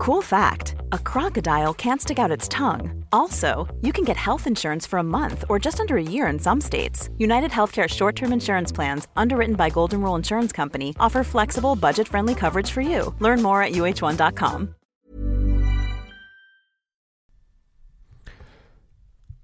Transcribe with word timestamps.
Cool 0.00 0.22
fact 0.22 0.76
a 0.92 0.98
crocodile 0.98 1.74
can't 1.74 2.00
stick 2.00 2.18
out 2.18 2.30
its 2.30 2.48
tongue. 2.48 3.04
Also, 3.12 3.68
you 3.82 3.92
can 3.92 4.02
get 4.02 4.16
health 4.16 4.46
insurance 4.46 4.86
for 4.86 4.98
a 4.98 5.02
month 5.02 5.44
or 5.50 5.58
just 5.58 5.78
under 5.78 5.98
a 5.98 6.02
year 6.02 6.26
in 6.28 6.38
some 6.38 6.58
states. 6.58 7.10
United 7.18 7.50
Healthcare 7.50 7.86
short 7.86 8.16
term 8.16 8.32
insurance 8.32 8.72
plans, 8.72 9.08
underwritten 9.14 9.56
by 9.56 9.68
Golden 9.68 10.00
Rule 10.00 10.16
Insurance 10.16 10.52
Company, 10.52 10.94
offer 10.98 11.22
flexible, 11.22 11.76
budget 11.76 12.08
friendly 12.08 12.34
coverage 12.34 12.70
for 12.70 12.80
you. 12.80 13.14
Learn 13.18 13.42
more 13.42 13.62
at 13.62 13.72
uh1.com. 13.72 14.74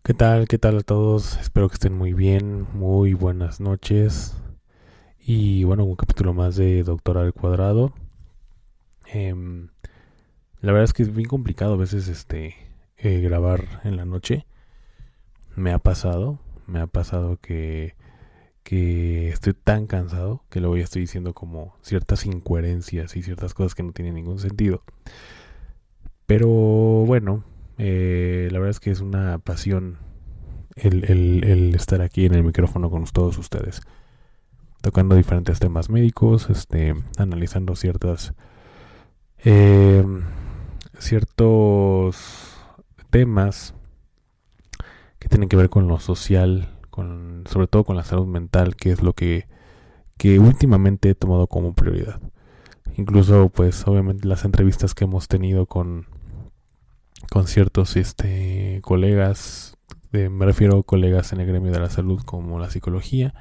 ¿Qué 0.04 0.14
tal? 0.14 0.46
¿Qué 0.48 0.56
tal 0.58 0.78
a 0.78 0.82
todos? 0.82 1.36
Espero 1.36 1.68
que 1.68 1.74
estén 1.74 1.98
muy 1.98 2.14
bien. 2.14 2.66
Muy 2.72 3.12
buenas 3.12 3.60
noches. 3.60 4.34
Y 5.18 5.64
bueno, 5.64 5.84
un 5.84 5.96
capítulo 5.96 6.32
más 6.32 6.56
de 6.56 6.82
Doctor 6.82 7.18
al 7.18 7.34
Cuadrado. 7.34 7.92
La 10.60 10.72
verdad 10.72 10.84
es 10.84 10.92
que 10.92 11.02
es 11.02 11.14
bien 11.14 11.28
complicado 11.28 11.74
a 11.74 11.76
veces 11.76 12.08
este 12.08 12.54
eh, 12.96 13.20
grabar 13.20 13.80
en 13.84 13.96
la 13.96 14.04
noche. 14.04 14.46
Me 15.54 15.72
ha 15.72 15.78
pasado, 15.78 16.38
me 16.66 16.80
ha 16.80 16.86
pasado 16.86 17.38
que, 17.40 17.94
que 18.62 19.28
estoy 19.28 19.54
tan 19.54 19.86
cansado 19.86 20.42
que 20.50 20.60
luego 20.60 20.76
ya 20.76 20.84
estoy 20.84 21.02
diciendo 21.02 21.34
como 21.34 21.76
ciertas 21.82 22.26
incoherencias 22.26 23.16
y 23.16 23.22
ciertas 23.22 23.54
cosas 23.54 23.74
que 23.74 23.82
no 23.82 23.92
tienen 23.92 24.14
ningún 24.14 24.38
sentido. 24.38 24.82
Pero 26.26 26.48
bueno, 26.48 27.44
eh, 27.78 28.48
la 28.50 28.58
verdad 28.58 28.70
es 28.70 28.80
que 28.80 28.90
es 28.90 29.00
una 29.00 29.38
pasión 29.38 29.98
el, 30.74 31.04
el, 31.04 31.44
el, 31.44 31.74
estar 31.74 32.02
aquí 32.02 32.26
en 32.26 32.34
el 32.34 32.42
micrófono 32.42 32.90
con 32.90 33.04
todos 33.04 33.38
ustedes. 33.38 33.82
Tocando 34.82 35.14
diferentes 35.14 35.58
temas 35.58 35.90
médicos, 35.90 36.50
este, 36.50 36.94
analizando 37.18 37.76
ciertas... 37.76 38.34
Eh, 39.44 39.95
ciertos 41.06 42.56
temas 43.10 43.74
que 45.18 45.28
tienen 45.28 45.48
que 45.48 45.56
ver 45.56 45.70
con 45.70 45.86
lo 45.86 46.00
social, 46.00 46.76
con, 46.90 47.44
sobre 47.48 47.68
todo 47.68 47.84
con 47.84 47.96
la 47.96 48.04
salud 48.04 48.26
mental, 48.26 48.76
que 48.76 48.90
es 48.90 49.02
lo 49.02 49.12
que, 49.12 49.46
que 50.16 50.38
últimamente 50.38 51.10
he 51.10 51.14
tomado 51.14 51.46
como 51.46 51.74
prioridad. 51.74 52.20
Incluso, 52.96 53.50
pues, 53.50 53.86
obviamente 53.86 54.26
las 54.26 54.44
entrevistas 54.44 54.94
que 54.94 55.04
hemos 55.04 55.28
tenido 55.28 55.66
con, 55.66 56.06
con 57.30 57.46
ciertos 57.46 57.96
este, 57.96 58.80
colegas, 58.82 59.76
me 60.10 60.44
refiero 60.46 60.78
a 60.78 60.82
colegas 60.82 61.32
en 61.32 61.40
el 61.40 61.46
gremio 61.46 61.70
de 61.70 61.80
la 61.80 61.90
salud 61.90 62.22
como 62.24 62.58
la 62.58 62.70
psicología, 62.70 63.34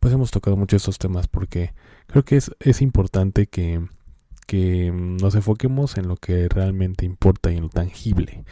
pues 0.00 0.12
hemos 0.14 0.30
tocado 0.30 0.56
mucho 0.56 0.76
estos 0.76 0.98
temas 0.98 1.28
porque 1.28 1.74
creo 2.06 2.24
que 2.24 2.36
es, 2.36 2.50
es 2.60 2.82
importante 2.82 3.46
que, 3.46 3.86
que 4.48 4.90
nos 4.90 5.34
enfoquemos 5.34 5.98
en 5.98 6.08
lo 6.08 6.16
que 6.16 6.48
realmente 6.48 7.04
importa 7.04 7.52
y 7.52 7.58
en 7.58 7.64
lo 7.64 7.68
tangible, 7.68 8.44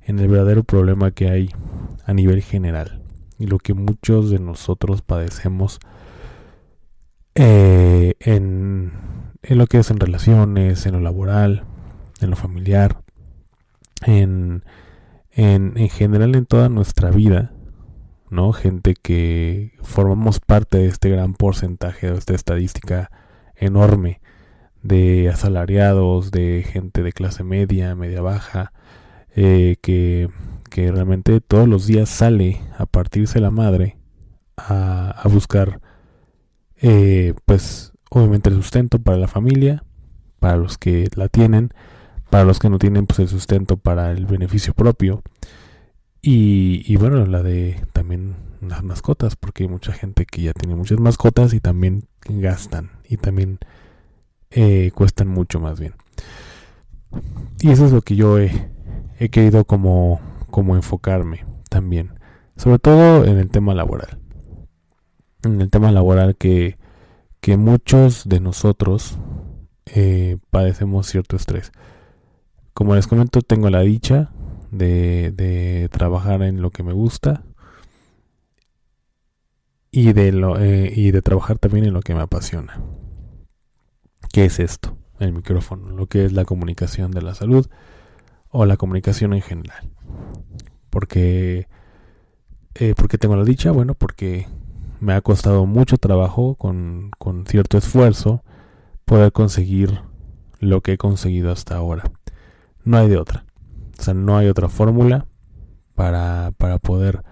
en 0.00 0.18
el 0.18 0.26
verdadero 0.26 0.64
problema 0.64 1.10
que 1.10 1.28
hay 1.28 1.50
a 2.06 2.14
nivel 2.14 2.42
general 2.42 3.02
y 3.38 3.46
lo 3.46 3.58
que 3.58 3.74
muchos 3.74 4.30
de 4.30 4.38
nosotros 4.38 5.02
padecemos 5.02 5.80
eh, 7.34 8.14
en, 8.20 8.92
en, 9.42 9.58
lo 9.58 9.66
que 9.66 9.78
es 9.78 9.90
en 9.90 10.00
relaciones, 10.00 10.86
en 10.86 10.94
lo 10.94 11.00
laboral, 11.00 11.64
en 12.22 12.30
lo 12.30 12.36
familiar, 12.36 13.02
en, 14.06 14.64
en, 15.30 15.76
en 15.76 15.88
general 15.90 16.36
en 16.36 16.46
toda 16.46 16.70
nuestra 16.70 17.10
vida, 17.10 17.52
¿no? 18.30 18.54
Gente 18.54 18.94
que 18.94 19.72
formamos 19.82 20.40
parte 20.40 20.78
de 20.78 20.86
este 20.86 21.10
gran 21.10 21.34
porcentaje, 21.34 22.10
de 22.10 22.16
esta 22.16 22.32
estadística 22.32 23.10
enorme 23.56 24.22
de 24.84 25.30
asalariados, 25.30 26.30
de 26.30 26.62
gente 26.62 27.02
de 27.02 27.12
clase 27.12 27.42
media, 27.42 27.96
media 27.96 28.20
baja, 28.20 28.72
eh, 29.34 29.76
que, 29.80 30.28
que, 30.70 30.92
realmente 30.92 31.40
todos 31.40 31.66
los 31.66 31.86
días 31.86 32.10
sale 32.10 32.60
a 32.78 32.84
partirse 32.86 33.40
la 33.40 33.50
madre 33.50 33.96
a, 34.58 35.10
a 35.10 35.28
buscar, 35.28 35.80
eh, 36.76 37.34
pues 37.46 37.92
obviamente 38.10 38.50
el 38.50 38.56
sustento 38.56 38.98
para 38.98 39.16
la 39.16 39.26
familia, 39.26 39.84
para 40.38 40.56
los 40.56 40.76
que 40.76 41.08
la 41.16 41.28
tienen, 41.28 41.70
para 42.28 42.44
los 42.44 42.58
que 42.58 42.68
no 42.68 42.78
tienen, 42.78 43.06
pues 43.06 43.20
el 43.20 43.28
sustento 43.28 43.78
para 43.78 44.12
el 44.12 44.26
beneficio 44.26 44.74
propio. 44.74 45.22
Y, 46.20 46.82
y 46.86 46.96
bueno, 46.96 47.24
la 47.26 47.42
de 47.42 47.80
también 47.94 48.36
las 48.60 48.82
mascotas, 48.82 49.36
porque 49.36 49.62
hay 49.64 49.68
mucha 49.68 49.92
gente 49.92 50.26
que 50.26 50.42
ya 50.42 50.52
tiene 50.52 50.74
muchas 50.74 51.00
mascotas 51.00 51.54
y 51.54 51.60
también 51.60 52.04
gastan 52.28 52.90
y 53.08 53.16
también 53.16 53.58
eh, 54.54 54.92
cuestan 54.94 55.28
mucho 55.28 55.58
más 55.58 55.80
bien. 55.80 55.94
Y 57.60 57.70
eso 57.70 57.86
es 57.86 57.92
lo 57.92 58.02
que 58.02 58.16
yo 58.16 58.38
he, 58.38 58.50
querido 59.30 59.64
como, 59.64 60.20
enfocarme 60.74 61.44
también. 61.68 62.18
Sobre 62.56 62.78
todo 62.78 63.24
en 63.24 63.38
el 63.38 63.50
tema 63.50 63.74
laboral. 63.74 64.18
En 65.42 65.60
el 65.60 65.70
tema 65.70 65.90
laboral 65.90 66.36
que, 66.36 66.76
muchos 67.58 68.28
de 68.28 68.40
nosotros 68.40 69.18
eh, 69.86 70.38
padecemos 70.50 71.08
cierto 71.08 71.36
estrés. 71.36 71.72
Como 72.72 72.94
les 72.94 73.06
comento, 73.06 73.42
tengo 73.42 73.70
la 73.70 73.80
dicha 73.80 74.30
de, 74.70 75.32
de 75.32 75.88
trabajar 75.90 76.42
en 76.42 76.62
lo 76.62 76.70
que 76.70 76.82
me 76.82 76.92
gusta 76.92 77.42
y 79.90 80.12
de, 80.12 80.32
lo, 80.32 80.60
eh, 80.60 80.92
y 80.94 81.12
de 81.12 81.22
trabajar 81.22 81.58
también 81.58 81.84
en 81.84 81.94
lo 81.94 82.00
que 82.00 82.14
me 82.14 82.20
apasiona. 82.20 82.80
¿Qué 84.34 84.46
es 84.46 84.58
esto? 84.58 84.98
El 85.20 85.32
micrófono, 85.32 85.90
lo 85.90 86.08
que 86.08 86.24
es 86.24 86.32
la 86.32 86.44
comunicación 86.44 87.12
de 87.12 87.22
la 87.22 87.36
salud 87.36 87.68
o 88.50 88.66
la 88.66 88.76
comunicación 88.76 89.32
en 89.32 89.42
general. 89.42 89.92
Porque, 90.90 91.68
eh, 92.74 92.94
porque 92.96 93.16
tengo 93.16 93.36
la 93.36 93.44
dicha, 93.44 93.70
bueno, 93.70 93.94
porque 93.94 94.48
me 94.98 95.12
ha 95.12 95.20
costado 95.20 95.66
mucho 95.66 95.98
trabajo 95.98 96.56
con, 96.56 97.12
con 97.16 97.46
cierto 97.46 97.78
esfuerzo 97.78 98.42
poder 99.04 99.30
conseguir 99.30 100.00
lo 100.58 100.80
que 100.80 100.94
he 100.94 100.98
conseguido 100.98 101.52
hasta 101.52 101.76
ahora. 101.76 102.02
No 102.82 102.98
hay 102.98 103.08
de 103.08 103.18
otra. 103.18 103.44
O 103.96 104.02
sea, 104.02 104.14
no 104.14 104.36
hay 104.36 104.48
otra 104.48 104.68
fórmula 104.68 105.28
para, 105.94 106.50
para 106.58 106.80
poder 106.80 107.22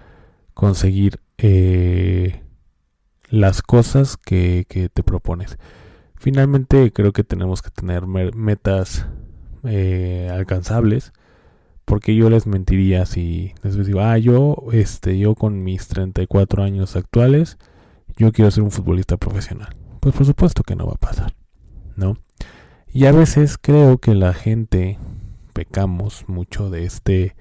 conseguir 0.55 1.19
eh, 1.39 2.45
las 3.29 3.61
cosas 3.61 4.17
que, 4.17 4.67
que 4.69 4.89
te 4.89 5.03
propones. 5.03 5.59
Finalmente 6.23 6.93
creo 6.93 7.13
que 7.13 7.25
tenemos 7.25 7.63
que 7.63 7.71
tener 7.73 8.07
metas 8.07 9.09
eh, 9.65 10.31
alcanzables. 10.33 11.13
Porque 11.85 12.15
yo 12.15 12.31
les 12.31 12.47
mentiría 12.47 13.07
si 13.07 13.55
les 13.65 13.85
digo, 13.85 14.03
ah, 14.03 14.17
yo, 14.19 14.67
este, 14.71 15.19
yo 15.19 15.35
con 15.35 15.65
mis 15.65 15.89
34 15.89 16.63
años 16.63 16.95
actuales, 16.95 17.59
yo 18.17 18.31
quiero 18.31 18.53
ser 18.53 18.63
un 18.63 18.71
futbolista 18.71 19.17
profesional. 19.17 19.75
Pues 19.99 20.15
por 20.15 20.25
supuesto 20.25 20.63
que 20.63 20.77
no 20.77 20.87
va 20.87 20.93
a 20.93 21.07
pasar, 21.09 21.35
¿no? 21.97 22.19
Y 22.93 23.07
a 23.07 23.13
veces 23.13 23.59
creo 23.59 23.99
que 23.99 24.15
la 24.15 24.33
gente 24.33 25.01
pecamos 25.55 26.29
mucho 26.29 26.71
de 26.71 26.85
este, 26.85 27.35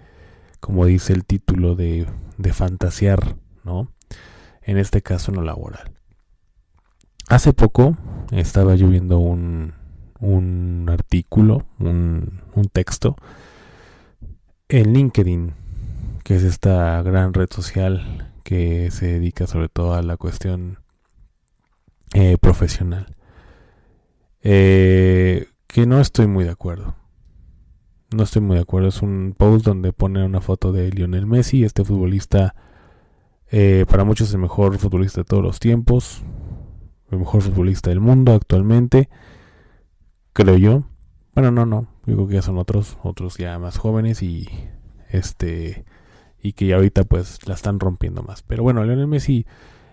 como 0.59 0.87
dice 0.87 1.13
el 1.13 1.23
título, 1.23 1.75
de, 1.75 2.07
de 2.39 2.51
fantasear, 2.51 3.35
¿no? 3.63 3.91
En 4.63 4.79
este 4.79 5.03
caso 5.03 5.31
no 5.31 5.43
laboral. 5.43 6.00
Hace 7.31 7.53
poco 7.53 7.95
estaba 8.33 8.75
yo 8.75 8.89
viendo 8.89 9.19
un, 9.19 9.71
un 10.19 10.85
artículo, 10.89 11.65
un, 11.79 12.41
un 12.53 12.65
texto 12.65 13.15
en 14.67 14.91
LinkedIn, 14.91 15.53
que 16.25 16.35
es 16.35 16.43
esta 16.43 17.01
gran 17.03 17.33
red 17.33 17.47
social 17.49 18.33
que 18.43 18.91
se 18.91 19.05
dedica 19.05 19.47
sobre 19.47 19.69
todo 19.69 19.93
a 19.93 20.01
la 20.01 20.17
cuestión 20.17 20.79
eh, 22.13 22.37
profesional. 22.37 23.15
Eh, 24.41 25.47
que 25.67 25.85
no 25.85 26.01
estoy 26.01 26.27
muy 26.27 26.43
de 26.43 26.51
acuerdo. 26.51 26.95
No 28.13 28.23
estoy 28.23 28.41
muy 28.41 28.57
de 28.57 28.63
acuerdo. 28.63 28.89
Es 28.89 29.01
un 29.01 29.35
post 29.37 29.63
donde 29.63 29.93
pone 29.93 30.21
una 30.25 30.41
foto 30.41 30.73
de 30.73 30.91
Lionel 30.91 31.27
Messi, 31.27 31.63
este 31.63 31.85
futbolista, 31.85 32.55
eh, 33.51 33.85
para 33.87 34.03
muchos 34.03 34.33
el 34.33 34.41
mejor 34.41 34.77
futbolista 34.79 35.21
de 35.21 35.25
todos 35.25 35.41
los 35.41 35.61
tiempos 35.61 36.25
el 37.11 37.19
mejor 37.19 37.41
futbolista 37.41 37.89
del 37.89 37.99
mundo 37.99 38.33
actualmente, 38.33 39.09
creo 40.33 40.57
yo. 40.57 40.83
Bueno, 41.35 41.51
no, 41.51 41.65
no, 41.65 41.87
digo 42.05 42.27
que 42.27 42.35
ya 42.35 42.41
son 42.41 42.57
otros, 42.57 42.97
otros 43.03 43.37
ya 43.37 43.57
más 43.59 43.77
jóvenes 43.77 44.23
y 44.23 44.47
este 45.09 45.85
y 46.41 46.53
que 46.53 46.65
ya 46.67 46.75
ahorita 46.77 47.03
pues 47.03 47.47
la 47.47 47.53
están 47.53 47.79
rompiendo 47.79 48.23
más. 48.23 48.41
Pero 48.43 48.63
bueno, 48.63 48.83
Lionel 48.83 49.07
Messi 49.07 49.45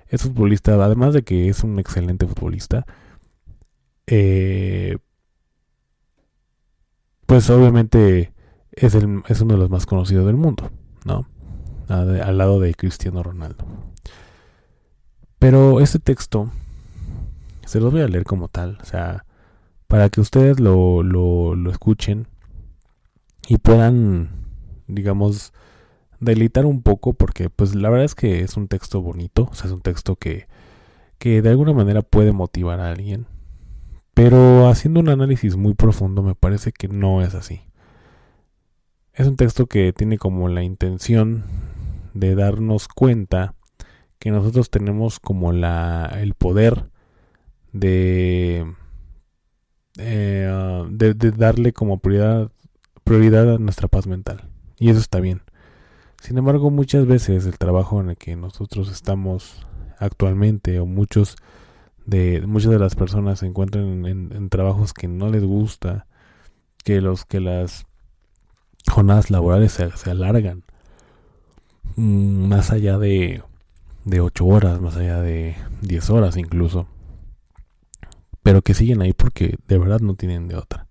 es 0.06 0.22
futbolista, 0.22 0.74
además 0.82 1.12
de 1.12 1.22
que 1.22 1.48
es 1.48 1.62
un 1.62 1.78
excelente 1.78 2.26
futbolista, 2.26 2.86
eh, 4.06 4.96
pues 7.26 7.50
obviamente 7.50 8.32
es, 8.72 8.94
el, 8.94 9.22
es 9.28 9.40
uno 9.42 9.54
de 9.54 9.60
los 9.60 9.70
más 9.70 9.84
conocidos 9.84 10.26
del 10.26 10.36
mundo, 10.36 10.70
¿no? 11.04 11.28
Al 11.88 12.38
lado 12.38 12.60
de 12.60 12.74
Cristiano 12.74 13.22
Ronaldo. 13.22 13.64
Pero 15.38 15.80
este 15.80 15.98
texto 15.98 16.50
se 17.68 17.80
los 17.80 17.92
voy 17.92 18.00
a 18.00 18.08
leer 18.08 18.24
como 18.24 18.48
tal, 18.48 18.78
o 18.80 18.84
sea, 18.86 19.26
para 19.88 20.08
que 20.08 20.22
ustedes 20.22 20.58
lo, 20.58 21.02
lo, 21.02 21.70
escuchen 21.70 22.26
y 23.46 23.58
puedan, 23.58 24.30
digamos, 24.86 25.52
deleitar 26.18 26.64
un 26.64 26.82
poco, 26.82 27.12
porque 27.12 27.50
pues 27.50 27.74
la 27.74 27.90
verdad 27.90 28.06
es 28.06 28.14
que 28.14 28.40
es 28.40 28.56
un 28.56 28.68
texto 28.68 29.02
bonito, 29.02 29.48
o 29.52 29.54
sea, 29.54 29.66
es 29.66 29.72
un 29.72 29.82
texto 29.82 30.16
que, 30.16 30.46
que 31.18 31.42
de 31.42 31.50
alguna 31.50 31.74
manera 31.74 32.00
puede 32.00 32.32
motivar 32.32 32.80
a 32.80 32.90
alguien, 32.90 33.26
pero 34.14 34.68
haciendo 34.68 35.00
un 35.00 35.10
análisis 35.10 35.56
muy 35.56 35.74
profundo 35.74 36.22
me 36.22 36.34
parece 36.34 36.72
que 36.72 36.88
no 36.88 37.20
es 37.20 37.34
así. 37.34 37.60
Es 39.12 39.26
un 39.26 39.36
texto 39.36 39.66
que 39.66 39.92
tiene 39.92 40.16
como 40.16 40.48
la 40.48 40.62
intención 40.62 41.44
de 42.14 42.34
darnos 42.34 42.88
cuenta 42.88 43.54
que 44.18 44.30
nosotros 44.30 44.70
tenemos 44.70 45.20
como 45.20 45.52
la, 45.52 46.10
el 46.18 46.32
poder 46.32 46.90
de, 47.78 48.74
eh, 49.98 50.86
de, 50.90 51.14
de, 51.14 51.30
darle 51.32 51.72
como 51.72 51.98
prioridad, 51.98 52.50
prioridad 53.04 53.54
a 53.54 53.58
nuestra 53.58 53.88
paz 53.88 54.06
mental. 54.06 54.48
Y 54.78 54.90
eso 54.90 55.00
está 55.00 55.20
bien. 55.20 55.42
Sin 56.20 56.38
embargo, 56.38 56.70
muchas 56.70 57.06
veces 57.06 57.46
el 57.46 57.58
trabajo 57.58 58.00
en 58.00 58.10
el 58.10 58.16
que 58.16 58.36
nosotros 58.36 58.90
estamos 58.90 59.66
actualmente 59.98 60.78
o 60.80 60.86
muchos 60.86 61.36
de 62.06 62.42
muchas 62.46 62.70
de 62.70 62.78
las 62.78 62.94
personas 62.94 63.40
se 63.40 63.46
encuentran 63.46 64.06
en, 64.06 64.48
trabajos 64.48 64.94
que 64.94 65.08
no 65.08 65.28
les 65.28 65.44
gusta, 65.44 66.06
que 66.84 67.00
los 67.00 67.24
que 67.24 67.40
las 67.40 67.86
jornadas 68.90 69.30
laborales 69.30 69.72
se, 69.72 69.90
se 69.90 70.10
alargan 70.10 70.64
mm, 71.96 72.48
más 72.48 72.70
allá 72.70 72.98
de 72.98 73.42
de 74.04 74.20
8 74.20 74.46
horas, 74.46 74.80
más 74.80 74.96
allá 74.96 75.20
de 75.20 75.54
10 75.82 76.10
horas 76.10 76.36
incluso. 76.36 76.86
Pero 78.48 78.62
que 78.62 78.72
siguen 78.72 79.02
ahí 79.02 79.12
porque 79.12 79.58
de 79.68 79.76
verdad 79.76 80.00
no 80.00 80.14
tienen 80.14 80.48
de 80.48 80.56
otra. 80.56 80.86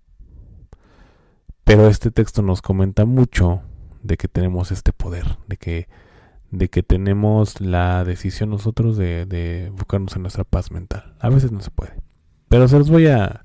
Pero 1.64 1.88
este 1.88 2.12
texto 2.12 2.40
nos 2.40 2.62
comenta 2.62 3.04
mucho 3.04 3.62
de 4.00 4.16
que 4.16 4.28
tenemos 4.28 4.70
este 4.70 4.92
poder, 4.92 5.38
de 5.48 5.56
que, 5.56 5.88
de 6.52 6.70
que 6.70 6.84
tenemos 6.84 7.60
la 7.60 8.04
decisión 8.04 8.50
nosotros 8.50 8.96
de, 8.96 9.26
de 9.26 9.66
enfocarnos 9.66 10.14
en 10.14 10.22
nuestra 10.22 10.44
paz 10.44 10.70
mental. 10.70 11.16
A 11.18 11.30
veces 11.30 11.50
no 11.50 11.60
se 11.60 11.72
puede. 11.72 11.94
Pero 12.48 12.68
se 12.68 12.78
los 12.78 12.90
voy 12.90 13.08
a, 13.08 13.44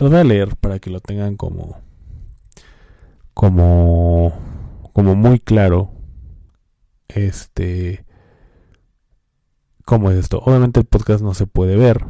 los 0.00 0.10
voy 0.10 0.18
a 0.18 0.24
leer 0.24 0.56
para 0.56 0.80
que 0.80 0.90
lo 0.90 0.98
tengan 0.98 1.36
como, 1.36 1.78
como, 3.34 4.36
como 4.92 5.14
muy 5.14 5.38
claro. 5.38 5.92
Este, 7.06 8.04
¿Cómo 9.84 10.10
es 10.10 10.18
esto? 10.18 10.40
Obviamente 10.40 10.80
el 10.80 10.86
podcast 10.86 11.22
no 11.22 11.34
se 11.34 11.46
puede 11.46 11.76
ver, 11.76 12.04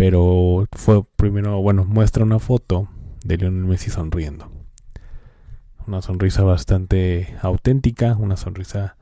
pero 0.00 0.66
fue 0.72 1.04
primero, 1.04 1.60
bueno, 1.60 1.84
muestra 1.84 2.24
una 2.24 2.38
foto 2.38 2.88
de 3.22 3.36
Lionel 3.36 3.66
Messi 3.66 3.90
sonriendo. 3.90 4.50
Una 5.86 6.00
sonrisa 6.00 6.42
bastante 6.42 7.36
auténtica, 7.42 8.16
una 8.16 8.38
sonrisa 8.38 8.96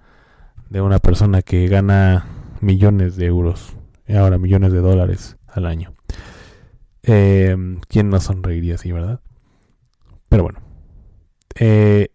de 0.70 0.80
una 0.80 0.98
persona 0.98 1.42
que 1.42 1.68
gana 1.68 2.26
millones 2.60 3.14
de 3.14 3.26
euros, 3.26 3.76
y 4.08 4.16
ahora 4.16 4.38
millones 4.38 4.72
de 4.72 4.80
dólares 4.80 5.36
al 5.46 5.66
año. 5.66 5.94
Eh, 7.04 7.56
¿Quién 7.86 8.10
no 8.10 8.18
sonreiría 8.18 8.74
así, 8.74 8.90
verdad? 8.90 9.20
Pero 10.28 10.42
bueno. 10.42 10.58
Eh, 11.54 12.08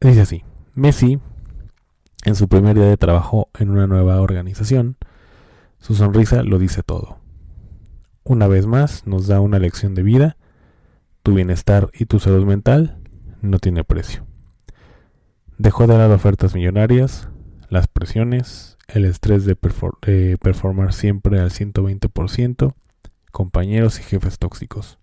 dice 0.00 0.22
así. 0.22 0.42
Messi 0.72 1.18
en 2.24 2.34
su 2.34 2.48
primer 2.48 2.76
día 2.76 2.86
de 2.86 2.96
trabajo 2.96 3.50
en 3.58 3.68
una 3.68 3.86
nueva 3.86 4.22
organización, 4.22 4.96
su 5.80 5.94
sonrisa 5.94 6.42
lo 6.44 6.58
dice 6.58 6.82
todo. 6.82 7.22
Una 8.24 8.48
vez 8.48 8.66
más 8.66 9.06
nos 9.06 9.26
da 9.26 9.40
una 9.40 9.58
lección 9.58 9.94
de 9.94 10.02
vida, 10.02 10.36
tu 11.22 11.34
bienestar 11.34 11.90
y 11.92 12.06
tu 12.06 12.20
salud 12.20 12.44
mental 12.44 12.98
no 13.42 13.58
tiene 13.58 13.84
precio. 13.84 14.26
Dejó 15.58 15.86
de 15.86 15.98
lado 15.98 16.14
ofertas 16.14 16.54
millonarias, 16.54 17.28
las 17.68 17.86
presiones, 17.86 18.76
el 18.88 19.04
estrés 19.04 19.44
de, 19.44 19.56
performar 19.56 20.92
siempre 20.92 21.38
al 21.40 21.50
120%, 21.50 22.74
compañeros 23.30 24.00
y 24.00 24.02
jefes 24.02 24.38
tóxicos. 24.38 24.98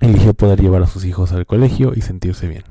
Eligió 0.00 0.34
poder 0.34 0.60
llevar 0.60 0.82
a 0.82 0.86
sus 0.86 1.04
hijos 1.04 1.32
al 1.32 1.46
colegio 1.46 1.92
y 1.94 2.02
sentirse 2.02 2.48
bien. 2.48 2.64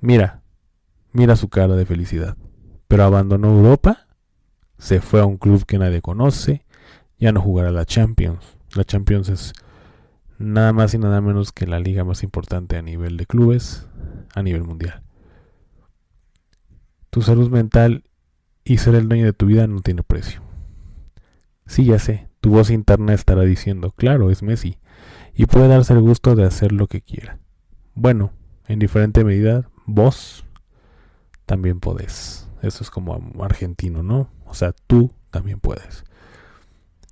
Mira, 0.00 0.42
Mira 1.12 1.36
su 1.36 1.48
cara 1.48 1.74
de 1.74 1.86
felicidad. 1.86 2.36
Pero 2.86 3.04
abandonó 3.04 3.48
Europa, 3.48 4.06
se 4.78 5.00
fue 5.00 5.20
a 5.20 5.24
un 5.24 5.36
club 5.36 5.64
que 5.66 5.78
nadie 5.78 6.00
conoce, 6.00 6.64
ya 7.18 7.32
no 7.32 7.40
jugará 7.40 7.70
la 7.70 7.84
Champions. 7.84 8.56
La 8.74 8.84
Champions 8.84 9.28
es 9.28 9.52
nada 10.38 10.72
más 10.72 10.94
y 10.94 10.98
nada 10.98 11.20
menos 11.20 11.52
que 11.52 11.66
la 11.66 11.80
liga 11.80 12.04
más 12.04 12.22
importante 12.22 12.76
a 12.76 12.82
nivel 12.82 13.16
de 13.16 13.26
clubes, 13.26 13.88
a 14.34 14.42
nivel 14.42 14.64
mundial. 14.64 15.02
Tu 17.10 17.22
salud 17.22 17.50
mental 17.50 18.04
y 18.64 18.78
ser 18.78 18.94
el 18.94 19.08
dueño 19.08 19.24
de 19.24 19.32
tu 19.32 19.46
vida 19.46 19.66
no 19.66 19.80
tiene 19.80 20.02
precio. 20.02 20.42
Sí, 21.66 21.84
ya 21.84 21.98
sé, 21.98 22.28
tu 22.40 22.50
voz 22.50 22.70
interna 22.70 23.14
estará 23.14 23.42
diciendo, 23.42 23.92
claro, 23.92 24.30
es 24.30 24.42
Messi, 24.42 24.78
y 25.34 25.46
puede 25.46 25.68
darse 25.68 25.92
el 25.92 26.00
gusto 26.00 26.34
de 26.34 26.44
hacer 26.44 26.72
lo 26.72 26.86
que 26.86 27.00
quiera. 27.02 27.38
Bueno, 27.94 28.32
en 28.66 28.78
diferente 28.78 29.24
medida, 29.24 29.68
vos 29.86 30.44
también 31.46 31.80
podés. 31.80 32.48
Eso 32.62 32.84
es 32.84 32.90
como 32.90 33.20
argentino, 33.42 34.02
¿no? 34.02 34.30
O 34.46 34.54
sea, 34.54 34.72
tú 34.86 35.12
también 35.30 35.60
puedes. 35.60 36.04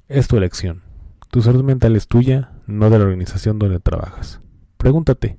Es 0.09 0.29
tu 0.29 0.37
elección. 0.37 0.83
Tu 1.31 1.43
salud 1.43 1.65
mental 1.65 1.97
es 1.97 2.07
tuya, 2.07 2.53
no 2.67 2.91
de 2.91 2.99
la 2.99 3.05
organización 3.05 3.59
donde 3.59 3.81
trabajas. 3.81 4.41
Pregúntate, 4.77 5.39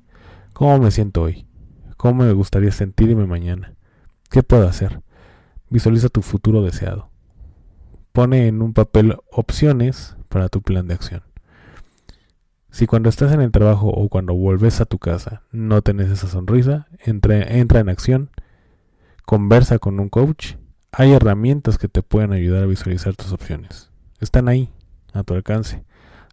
¿cómo 0.53 0.77
me 0.79 0.91
siento 0.91 1.21
hoy? 1.21 1.47
¿Cómo 1.95 2.25
me 2.25 2.33
gustaría 2.33 2.71
sentirme 2.71 3.25
mañana? 3.25 3.73
¿Qué 4.29 4.43
puedo 4.43 4.67
hacer? 4.67 5.01
Visualiza 5.69 6.09
tu 6.09 6.21
futuro 6.21 6.61
deseado. 6.61 7.09
Pone 8.11 8.47
en 8.47 8.61
un 8.61 8.73
papel 8.73 9.17
opciones 9.31 10.17
para 10.27 10.49
tu 10.49 10.61
plan 10.61 10.87
de 10.87 10.95
acción. 10.95 11.23
Si 12.69 12.85
cuando 12.87 13.09
estás 13.09 13.31
en 13.31 13.41
el 13.41 13.51
trabajo 13.51 13.87
o 13.87 14.09
cuando 14.09 14.33
vuelves 14.33 14.81
a 14.81 14.85
tu 14.85 14.99
casa 14.99 15.43
no 15.51 15.81
tenés 15.81 16.09
esa 16.09 16.27
sonrisa, 16.27 16.87
entra, 17.05 17.41
entra 17.41 17.79
en 17.79 17.89
acción 17.89 18.29
conversa 19.27 19.77
con 19.77 19.99
un 19.99 20.07
coach, 20.07 20.53
hay 20.93 21.11
herramientas 21.11 21.77
que 21.77 21.89
te 21.89 22.01
pueden 22.01 22.31
ayudar 22.31 22.63
a 22.63 22.67
visualizar 22.67 23.13
tus 23.13 23.33
opciones. 23.33 23.86
Están 24.19 24.47
ahí, 24.47 24.69
a 25.13 25.23
tu 25.23 25.33
alcance. 25.33 25.83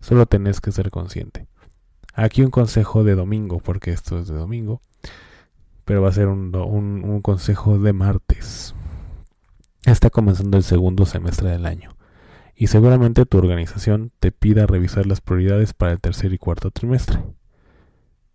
Solo 0.01 0.27
tenés 0.27 0.61
que 0.61 0.73
ser 0.73 0.91
consciente. 0.91 1.47
Aquí 2.15 2.43
un 2.43 2.51
consejo 2.51 3.05
de 3.05 3.15
domingo, 3.15 3.59
porque 3.59 3.91
esto 3.91 4.19
es 4.19 4.29
de 4.29 4.35
domingo, 4.35 4.81
pero 5.85 6.03
va 6.03 6.09
a 6.09 6.13
ser 6.13 6.29
un, 6.29 6.55
un 6.55 7.21
consejo 7.23 7.79
de 7.79 7.93
martes. 7.93 8.75
Está 9.85 10.11
comenzando 10.11 10.57
el 10.57 10.63
segundo 10.63 11.05
semestre 11.07 11.51
del 11.51 11.67
año 11.67 11.95
y 12.57 12.69
seguramente 12.69 13.27
tu 13.27 13.39
organización 13.39 14.13
te 14.21 14.33
pida 14.33 14.67
revisar 14.67 15.07
las 15.07 15.21
prioridades 15.21 15.73
para 15.73 15.93
el 15.93 16.01
tercer 16.01 16.33
y 16.33 16.39
cuarto 16.39 16.71
trimestre. 16.71 17.19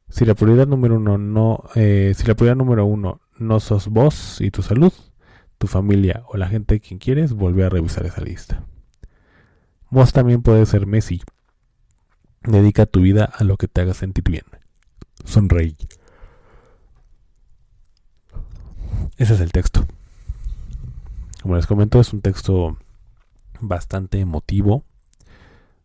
Si 0.10 0.26
la 0.26 0.36
prioridad 0.36 0.68
número 0.68 0.98
uno 0.98 1.18
no, 1.18 1.64
eh, 1.76 2.14
si 2.16 2.28
la 2.28 2.36
prioridad 2.36 2.58
número 2.58 2.86
uno 2.86 3.22
no 3.38 3.60
sos 3.60 3.88
vos 3.88 4.42
y 4.42 4.52
tu 4.52 4.62
salud, 4.62 4.92
tu 5.58 5.68
familia 5.68 6.24
o 6.28 6.38
la 6.38 6.48
gente 6.48 6.76
a 6.76 6.80
quien 6.80 7.00
quieres, 7.00 7.34
vuelve 7.34 7.64
a 7.64 7.70
revisar 7.70 8.06
esa 8.06 8.22
lista. 8.22 8.66
Vos 9.90 10.14
también 10.14 10.42
puedes 10.42 10.70
ser 10.70 10.86
Messi. 10.86 11.22
Dedica 12.44 12.86
tu 12.86 13.02
vida 13.02 13.26
a 13.26 13.44
lo 13.44 13.58
que 13.58 13.68
te 13.68 13.82
haga 13.82 13.94
sentir 13.94 14.24
bien. 14.24 14.46
Sonreí. 15.26 15.76
Ese 19.18 19.34
es 19.34 19.40
el 19.42 19.52
texto. 19.52 19.86
Como 21.42 21.56
les 21.56 21.68
comento, 21.68 22.00
es 22.00 22.14
un 22.14 22.22
texto 22.22 22.78
bastante 23.60 24.20
emotivo. 24.20 24.84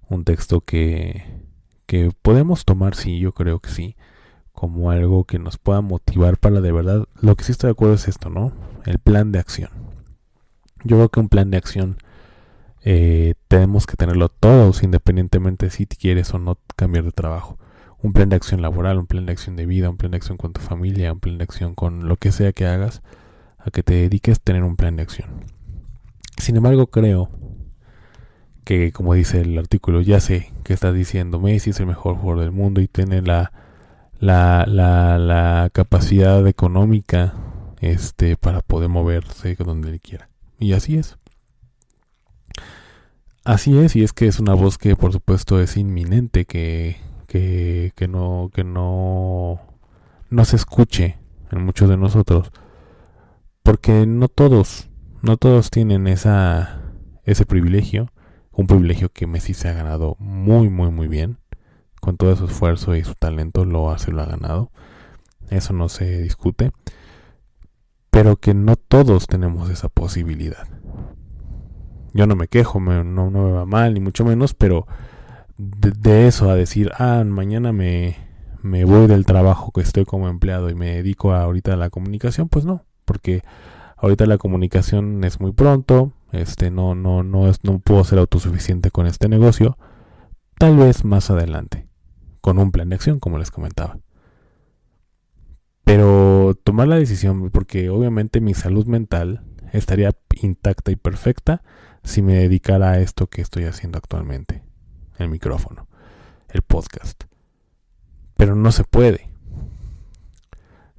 Un 0.08 0.24
texto 0.24 0.60
que, 0.60 1.24
que 1.86 2.12
podemos 2.22 2.64
tomar, 2.64 2.94
sí, 2.94 3.18
yo 3.18 3.32
creo 3.32 3.60
que 3.60 3.70
sí 3.70 3.96
como 4.54 4.90
algo 4.90 5.24
que 5.24 5.38
nos 5.38 5.58
pueda 5.58 5.82
motivar 5.82 6.38
para 6.38 6.60
de 6.60 6.72
verdad. 6.72 7.06
Lo 7.20 7.36
que 7.36 7.44
sí 7.44 7.52
estoy 7.52 7.68
de 7.68 7.72
acuerdo 7.72 7.94
es 7.94 8.08
esto, 8.08 8.30
¿no? 8.30 8.52
El 8.86 8.98
plan 8.98 9.32
de 9.32 9.40
acción. 9.40 9.70
Yo 10.84 10.96
creo 10.96 11.08
que 11.10 11.20
un 11.20 11.28
plan 11.28 11.50
de 11.50 11.58
acción 11.58 11.98
eh, 12.84 13.34
tenemos 13.48 13.86
que 13.86 13.96
tenerlo 13.96 14.28
todos, 14.28 14.82
independientemente 14.82 15.70
si 15.70 15.86
quieres 15.86 16.32
o 16.34 16.38
no 16.38 16.58
cambiar 16.76 17.04
de 17.04 17.12
trabajo. 17.12 17.58
Un 18.02 18.12
plan 18.12 18.28
de 18.28 18.36
acción 18.36 18.62
laboral, 18.62 18.98
un 18.98 19.06
plan 19.06 19.26
de 19.26 19.32
acción 19.32 19.56
de 19.56 19.66
vida, 19.66 19.90
un 19.90 19.96
plan 19.96 20.10
de 20.10 20.18
acción 20.18 20.36
con 20.36 20.52
tu 20.52 20.60
familia, 20.60 21.12
un 21.12 21.20
plan 21.20 21.38
de 21.38 21.44
acción 21.44 21.74
con 21.74 22.06
lo 22.08 22.16
que 22.16 22.30
sea 22.30 22.52
que 22.52 22.66
hagas, 22.66 23.02
a 23.58 23.70
que 23.70 23.82
te 23.82 23.94
dediques 23.94 24.38
a 24.38 24.42
tener 24.42 24.62
un 24.62 24.76
plan 24.76 24.96
de 24.96 25.02
acción. 25.02 25.46
Sin 26.36 26.56
embargo, 26.56 26.88
creo 26.88 27.30
que, 28.64 28.92
como 28.92 29.14
dice 29.14 29.40
el 29.40 29.58
artículo, 29.58 30.02
ya 30.02 30.20
sé 30.20 30.52
que 30.62 30.74
estás 30.74 30.94
diciendo, 30.94 31.40
Messi 31.40 31.70
es 31.70 31.80
el 31.80 31.86
mejor 31.86 32.16
jugador 32.16 32.44
del 32.44 32.52
mundo 32.52 32.80
y 32.80 32.88
tiene 32.88 33.22
la 33.22 33.52
la, 34.24 34.64
la, 34.66 35.18
la 35.18 35.70
capacidad 35.72 36.46
económica 36.46 37.34
este, 37.80 38.36
para 38.36 38.60
poder 38.62 38.88
moverse 38.88 39.54
donde 39.56 39.90
le 39.90 40.00
quiera. 40.00 40.30
Y 40.58 40.72
así 40.72 40.96
es. 40.96 41.18
Así 43.44 43.78
es, 43.78 43.94
y 43.94 44.02
es 44.02 44.14
que 44.14 44.26
es 44.26 44.40
una 44.40 44.54
voz 44.54 44.78
que 44.78 44.96
por 44.96 45.12
supuesto 45.12 45.60
es 45.60 45.76
inminente 45.76 46.46
que, 46.46 46.96
que, 47.26 47.92
que 47.94 48.08
no, 48.08 48.50
que 48.54 48.64
no, 48.64 49.60
no 50.30 50.44
se 50.46 50.56
escuche 50.56 51.18
en 51.50 51.62
muchos 51.62 51.90
de 51.90 51.98
nosotros. 51.98 52.50
Porque 53.62 54.06
no 54.06 54.28
todos, 54.28 54.88
no 55.20 55.36
todos 55.36 55.70
tienen 55.70 56.06
esa, 56.06 56.80
ese 57.24 57.44
privilegio. 57.44 58.12
Un 58.50 58.66
privilegio 58.66 59.10
que 59.10 59.26
Messi 59.26 59.52
se 59.52 59.68
ha 59.68 59.74
ganado 59.74 60.16
muy, 60.18 60.70
muy, 60.70 60.90
muy 60.90 61.06
bien. 61.06 61.38
Con 62.00 62.16
todo 62.16 62.34
su 62.36 62.46
esfuerzo 62.46 62.96
y 62.96 63.04
su 63.04 63.14
talento 63.14 63.66
lo 63.66 63.90
hace, 63.90 64.10
lo 64.10 64.22
ha 64.22 64.26
ganado. 64.26 64.70
Eso 65.50 65.74
no 65.74 65.90
se 65.90 66.22
discute. 66.22 66.72
Pero 68.10 68.36
que 68.36 68.54
no 68.54 68.76
todos 68.76 69.26
tenemos 69.26 69.68
esa 69.68 69.90
posibilidad. 69.90 70.66
Yo 72.14 72.26
no 72.26 72.36
me 72.36 72.48
quejo, 72.48 72.80
no, 72.80 73.04
no 73.04 73.30
me 73.30 73.50
va 73.50 73.66
mal, 73.66 73.92
ni 73.92 74.00
mucho 74.00 74.24
menos, 74.24 74.54
pero 74.54 74.86
de, 75.58 76.26
eso 76.26 76.48
a 76.48 76.54
decir, 76.54 76.92
ah, 76.98 77.24
mañana 77.26 77.72
me, 77.72 78.16
me 78.62 78.84
voy 78.84 79.08
del 79.08 79.26
trabajo 79.26 79.72
que 79.72 79.80
estoy 79.80 80.04
como 80.04 80.28
empleado 80.28 80.70
y 80.70 80.74
me 80.74 80.94
dedico 80.94 81.34
ahorita 81.34 81.74
a 81.74 81.76
la 81.76 81.90
comunicación, 81.90 82.48
pues 82.48 82.64
no, 82.64 82.84
porque 83.04 83.42
ahorita 83.96 84.26
la 84.26 84.38
comunicación 84.38 85.24
es 85.24 85.40
muy 85.40 85.52
pronto, 85.52 86.12
este 86.32 86.70
no 86.70 86.94
no 86.94 87.22
no 87.22 87.48
es 87.48 87.62
no 87.62 87.78
puedo 87.78 88.02
ser 88.04 88.18
autosuficiente 88.18 88.90
con 88.90 89.06
este 89.06 89.28
negocio, 89.28 89.76
tal 90.56 90.76
vez 90.76 91.04
más 91.04 91.30
adelante, 91.30 91.88
con 92.40 92.58
un 92.58 92.70
plan 92.70 92.88
de 92.88 92.94
acción 92.94 93.18
como 93.18 93.38
les 93.38 93.50
comentaba. 93.50 93.98
Pero 95.84 96.58
tomar 96.64 96.88
la 96.88 96.96
decisión 96.96 97.50
porque 97.50 97.90
obviamente 97.90 98.40
mi 98.40 98.54
salud 98.54 98.86
mental 98.86 99.44
estaría 99.72 100.12
intacta 100.40 100.90
y 100.90 100.96
perfecta 100.96 101.62
si 102.04 102.22
me 102.22 102.34
dedicara 102.34 102.92
a 102.92 103.00
esto 103.00 103.26
que 103.26 103.42
estoy 103.42 103.64
haciendo 103.64 103.98
actualmente, 103.98 104.62
el 105.18 105.28
micrófono, 105.28 105.88
el 106.48 106.62
podcast. 106.62 107.24
Pero 108.36 108.54
no 108.54 108.70
se 108.70 108.84
puede. 108.84 109.30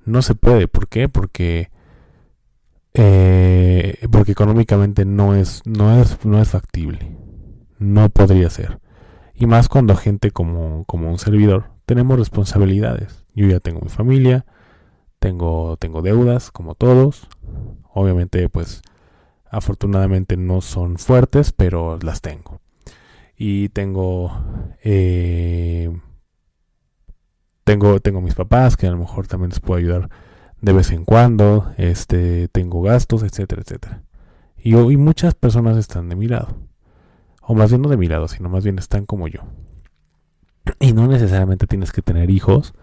No 0.04 0.22
se 0.22 0.36
puede. 0.36 0.68
¿Por 0.68 0.88
qué? 0.88 1.08
Porque 1.10 1.70
eh, 2.98 4.08
porque 4.10 4.32
económicamente 4.32 5.04
no 5.04 5.36
es, 5.36 5.62
no 5.66 6.00
es, 6.00 6.24
no 6.26 6.42
es 6.42 6.50
factible. 6.50 7.18
No 7.78 8.10
podría 8.10 8.50
ser. 8.50 8.80
Y 9.34 9.48
más 9.48 9.68
cuando 9.68 9.96
gente 9.98 10.32
como, 10.32 10.86
como 10.86 11.12
un 11.12 11.20
servidor 11.20 11.72
tenemos 11.86 12.18
responsabilidades. 12.18 13.26
Yo 13.36 13.48
ya 13.48 13.60
tengo 13.60 13.82
mi 13.82 13.90
familia, 13.90 14.46
tengo, 15.20 15.76
tengo 15.78 16.02
deudas 16.02 16.52
como 16.52 16.74
todos. 16.76 17.28
Obviamente, 17.94 18.48
pues 18.48 18.82
Afortunadamente 19.56 20.36
no 20.36 20.60
son 20.60 20.98
fuertes, 20.98 21.54
pero 21.54 21.98
las 22.02 22.20
tengo. 22.20 22.60
Y 23.38 23.70
tengo, 23.70 24.38
eh, 24.84 25.98
tengo, 27.64 28.02
tengo 28.02 28.20
mis 28.20 28.36
papás 28.36 28.76
que 28.76 28.86
a 28.86 28.92
lo 28.92 28.98
mejor 28.98 29.28
también 29.28 29.52
les 29.52 29.62
puedo 29.62 29.80
ayudar 29.80 30.10
de 30.60 30.74
vez 30.74 30.92
en 30.92 31.06
cuando. 31.06 31.72
Este, 31.78 32.50
tengo 32.50 32.82
gastos, 32.82 33.24
etcétera, 33.24 33.62
etcétera. 33.62 34.04
Y, 34.58 34.76
y 34.76 34.98
muchas 34.98 35.36
personas 35.36 35.78
están 35.78 36.10
de 36.10 36.18
mi 36.18 36.28
lado. 36.28 36.58
O 37.42 37.56
más 37.56 37.70
bien 37.70 37.82
no 37.82 37.88
de 37.88 37.96
mi 37.96 38.10
lado, 38.10 38.28
sino 38.28 38.50
más 38.50 38.66
bien 38.66 38.78
están 38.78 39.06
como 39.06 39.30
yo. 39.30 39.40
Y 40.82 40.92
no 40.92 41.08
necesariamente 41.08 41.66
tienes 41.66 41.94
que 41.94 42.02
tener 42.02 42.30
hijos 42.30 42.74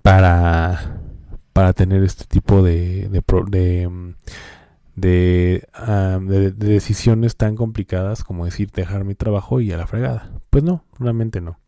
para, 0.00 1.02
para 1.52 1.74
tener 1.74 2.02
este 2.02 2.24
tipo 2.24 2.62
de, 2.62 3.10
de, 3.10 3.22
de, 3.50 4.14
Ah, 4.98 6.18
de, 6.20 6.52
de, 6.52 6.52
decisiones 6.52 7.36
tan 7.36 7.54
complicadas 7.54 8.24
como 8.24 8.46
decir 8.46 8.70
dejar 8.70 9.04
mi 9.04 9.14
trabajo 9.14 9.60
y 9.60 9.70
a 9.72 9.76
la 9.76 9.86
fregada. 9.86 10.30
Pues 10.50 10.64
no, 10.64 10.84
realmente 10.98 11.40
no. 11.40 11.58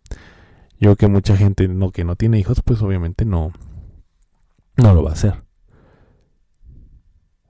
Yo 0.80 0.96
que 0.96 1.08
mucha 1.08 1.36
gente 1.36 1.68
no 1.68 1.90
que 1.90 2.04
no 2.04 2.16
tiene 2.16 2.38
hijos, 2.38 2.62
pues 2.64 2.80
obviamente 2.82 3.24
no 3.24 3.52
no 4.76 4.94
lo 4.94 5.02
va 5.02 5.10
a 5.10 5.14
hacer. 5.14 5.34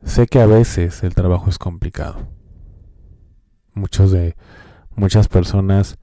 Sé 0.03 0.27
que 0.27 0.41
a 0.41 0.47
veces 0.47 1.03
el 1.03 1.15
trabajo 1.15 1.51
es 1.51 1.59
complicado. 1.59 2.27
Muchos 3.75 4.11
de 4.11 4.35
muchas 4.97 5.29
personas 5.29 5.99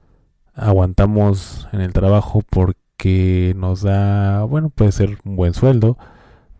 aguantamos 0.54 1.68
en 1.72 1.80
el 1.80 1.92
trabajo 1.92 2.42
porque 2.48 3.54
nos 3.56 3.82
da, 3.82 4.44
bueno, 4.44 4.70
puede 4.70 4.92
ser 4.92 5.18
un 5.24 5.36
buen 5.36 5.52
sueldo, 5.52 5.98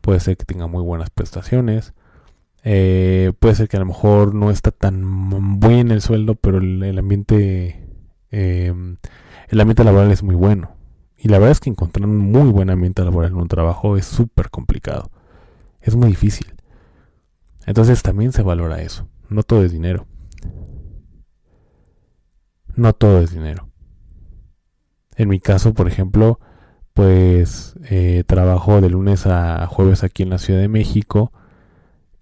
puede 0.03 0.21
ser 0.21 0.37
que 0.37 0.45
tenga 0.45 0.67
muy 0.67 0.83
buenas 0.83 1.09
prestaciones, 1.11 1.95
eh, 2.69 3.33
puede 3.39 3.55
ser 3.55 3.69
que 3.69 3.77
a 3.77 3.81
lo 3.81 3.87
mejor 3.87 4.35
no 4.35 4.51
está 4.51 4.73
tan 4.73 5.61
buen 5.61 5.93
el 5.93 6.01
sueldo, 6.01 6.35
pero 6.35 6.59
el, 6.59 6.99
ambiente 6.99 7.89
em, 8.33 8.97
el 9.47 9.61
ambiente 9.61 9.85
laboral 9.85 10.11
es 10.11 10.25
muy 10.25 10.35
bueno. 10.35 10.75
Y 11.17 11.29
la 11.29 11.39
verdad 11.39 11.53
es 11.53 11.61
que 11.61 11.71
encontrar 11.71 12.09
un 12.09 12.19
muy 12.19 12.51
buen 12.51 12.69
ambiente 12.71 13.05
laboral 13.05 13.31
en 13.31 13.39
un 13.39 13.47
trabajo 13.47 13.97
es 13.97 14.07
súper 14.07 14.51
complicado. 14.51 15.13
Es 15.81 15.95
muy 15.95 16.09
difícil. 16.09 16.57
Entonces 17.67 18.03
también 18.03 18.33
se 18.33 18.43
valora 18.43 18.83
eso. 18.83 19.09
No 19.29 19.45
todo 19.45 19.63
es 19.65 19.71
dinero. 19.71 20.09
No 22.75 22.95
todo 22.95 23.21
es 23.21 23.31
dinero. 23.31 23.69
En 25.15 25.29
mi 25.29 25.39
caso, 25.39 25.73
por 25.73 25.87
ejemplo, 25.87 26.41
pues 26.95 27.77
eh, 27.91 28.25
trabajo 28.27 28.81
de 28.81 28.91
lunes 28.91 29.25
a 29.29 29.69
jueves 29.69 30.03
aquí 30.03 30.25
en 30.25 30.31
la 30.31 30.39
Ciudad 30.39 30.59
de 30.59 30.69
México 30.69 31.31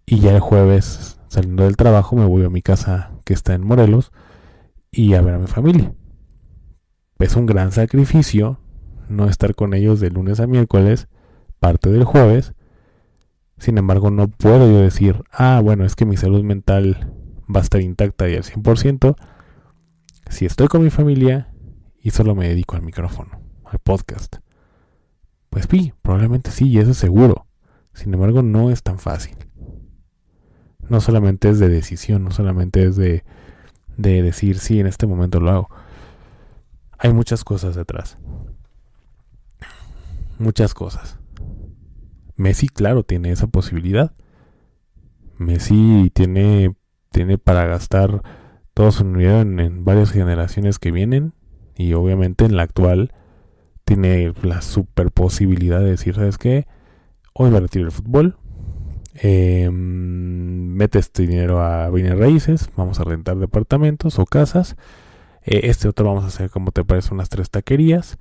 y 0.06 0.20
ya 0.20 0.32
el 0.34 0.40
jueves, 0.40 1.18
saliendo 1.28 1.64
del 1.64 1.76
trabajo, 1.76 2.16
me 2.16 2.26
voy 2.26 2.44
a 2.44 2.50
mi 2.50 2.62
casa 2.62 3.12
que 3.24 3.32
está 3.32 3.54
en 3.54 3.66
Morelos 3.66 4.12
y 4.90 5.14
a 5.14 5.22
ver 5.22 5.34
a 5.34 5.38
mi 5.38 5.46
familia. 5.46 5.92
Es 7.18 7.36
un 7.36 7.46
gran 7.46 7.72
sacrificio 7.72 8.60
no 9.08 9.28
estar 9.28 9.54
con 9.54 9.74
ellos 9.74 10.00
de 10.00 10.10
lunes 10.10 10.40
a 10.40 10.46
miércoles, 10.46 11.08
parte 11.58 11.90
del 11.90 12.04
jueves. 12.04 12.54
Sin 13.58 13.78
embargo, 13.78 14.10
no 14.10 14.28
puedo 14.28 14.70
yo 14.70 14.80
decir, 14.80 15.22
ah, 15.30 15.60
bueno, 15.62 15.84
es 15.84 15.94
que 15.94 16.06
mi 16.06 16.16
salud 16.16 16.42
mental 16.42 17.12
va 17.54 17.60
a 17.60 17.62
estar 17.62 17.80
intacta 17.80 18.28
y 18.28 18.34
al 18.34 18.42
100%. 18.42 19.16
Si 20.28 20.46
estoy 20.46 20.68
con 20.68 20.82
mi 20.82 20.90
familia 20.90 21.52
y 21.98 22.10
solo 22.10 22.34
me 22.34 22.48
dedico 22.48 22.76
al 22.76 22.82
micrófono, 22.82 23.40
al 23.64 23.78
podcast. 23.78 24.36
Pues 25.50 25.66
sí, 25.70 25.92
probablemente 26.02 26.50
sí, 26.50 26.68
y 26.68 26.78
eso 26.78 26.90
es 26.90 26.98
seguro. 26.98 27.46
Sin 27.92 28.12
embargo, 28.12 28.42
no 28.42 28.70
es 28.70 28.82
tan 28.82 28.98
fácil 28.98 29.36
no 30.88 31.00
solamente 31.00 31.48
es 31.48 31.58
de 31.58 31.68
decisión, 31.68 32.24
no 32.24 32.30
solamente 32.30 32.84
es 32.84 32.96
de, 32.96 33.24
de 33.96 34.22
decir 34.22 34.58
sí, 34.58 34.80
en 34.80 34.86
este 34.86 35.06
momento 35.06 35.40
lo 35.40 35.50
hago. 35.50 35.68
Hay 36.98 37.12
muchas 37.12 37.44
cosas 37.44 37.74
detrás. 37.74 38.18
Muchas 40.38 40.74
cosas. 40.74 41.18
Messi, 42.36 42.68
claro, 42.68 43.04
tiene 43.04 43.30
esa 43.30 43.46
posibilidad. 43.46 44.12
Messi 45.38 46.10
tiene, 46.12 46.74
tiene 47.10 47.38
para 47.38 47.66
gastar 47.66 48.22
todo 48.72 48.90
su 48.90 49.04
dinero 49.04 49.40
en, 49.40 49.60
en, 49.60 49.84
varias 49.84 50.10
generaciones 50.10 50.78
que 50.78 50.90
vienen. 50.90 51.32
Y 51.76 51.92
obviamente 51.94 52.44
en 52.44 52.56
la 52.56 52.62
actual 52.62 53.12
tiene 53.84 54.32
la 54.42 54.62
super 54.62 55.10
posibilidad 55.10 55.80
de 55.80 55.90
decir, 55.90 56.14
¿sabes 56.14 56.38
qué? 56.38 56.66
Hoy 57.32 57.50
va 57.50 57.58
a 57.58 57.60
retirar 57.60 57.86
el 57.86 57.92
fútbol. 57.92 58.36
Eh, 59.14 59.70
mete 59.70 60.98
este 60.98 61.26
dinero 61.26 61.62
a 61.62 61.88
bienes 61.90 62.18
raíces, 62.18 62.68
vamos 62.76 62.98
a 63.00 63.04
rentar 63.04 63.36
departamentos 63.38 64.18
o 64.18 64.26
casas. 64.26 64.76
Eh, 65.44 65.62
este 65.64 65.88
otro 65.88 66.06
vamos 66.06 66.24
a 66.24 66.28
hacer, 66.28 66.50
como 66.50 66.72
te 66.72 66.84
parece, 66.84 67.14
unas 67.14 67.28
tres 67.28 67.50
taquerías. 67.50 68.18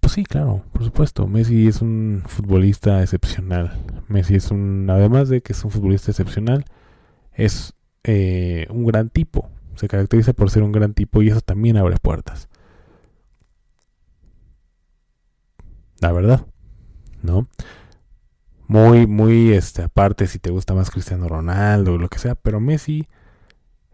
Pues 0.00 0.12
sí, 0.14 0.24
claro, 0.24 0.64
por 0.72 0.84
supuesto. 0.84 1.26
Messi 1.26 1.68
es 1.68 1.80
un 1.82 2.22
futbolista 2.26 3.02
excepcional. 3.02 3.78
Messi 4.08 4.34
es 4.36 4.50
un, 4.50 4.88
además 4.90 5.28
de 5.28 5.40
que 5.40 5.52
es 5.52 5.64
un 5.64 5.70
futbolista 5.70 6.10
excepcional, 6.10 6.64
es 7.32 7.74
eh, 8.04 8.66
un 8.70 8.86
gran 8.86 9.10
tipo. 9.10 9.50
Se 9.76 9.88
caracteriza 9.88 10.32
por 10.34 10.50
ser 10.50 10.62
un 10.62 10.72
gran 10.72 10.94
tipo 10.94 11.22
y 11.22 11.28
eso 11.28 11.40
también 11.40 11.76
abre 11.76 11.96
puertas. 12.00 12.48
La 16.00 16.12
verdad, 16.12 16.46
¿no? 17.22 17.48
Muy, 18.66 19.06
muy 19.06 19.52
este, 19.52 19.82
aparte 19.82 20.26
si 20.26 20.38
te 20.38 20.50
gusta 20.50 20.74
más 20.74 20.90
Cristiano 20.90 21.28
Ronaldo 21.28 21.94
o 21.94 21.98
lo 21.98 22.08
que 22.08 22.18
sea, 22.18 22.34
pero 22.34 22.60
Messi 22.60 23.08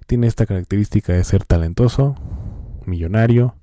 tiene 0.06 0.26
esta 0.26 0.46
característica 0.46 1.12
de 1.12 1.24
ser 1.24 1.44
talentoso, 1.44 2.16
millonario 2.86 3.56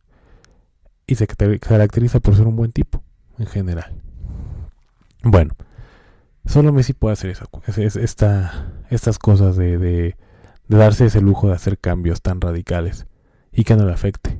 y 1.05 1.15
se 1.15 1.27
caracteriza 1.27 2.19
por 2.19 2.35
ser 2.35 2.47
un 2.47 2.55
buen 2.55 2.71
tipo 2.71 3.03
en 3.37 3.47
general. 3.47 4.01
Bueno, 5.23 5.55
solo 6.45 6.73
Messi 6.73 6.93
puede 6.93 7.13
hacer 7.13 7.31
eso, 7.31 7.45
esta, 7.99 8.71
estas 8.89 9.19
cosas 9.19 9.55
de, 9.55 9.77
de, 9.77 10.15
de 10.67 10.77
darse 10.77 11.05
ese 11.05 11.21
lujo 11.21 11.47
de 11.47 11.55
hacer 11.55 11.77
cambios 11.77 12.21
tan 12.21 12.41
radicales 12.41 13.07
y 13.51 13.63
que 13.63 13.75
no 13.75 13.85
le 13.85 13.93
afecte. 13.93 14.39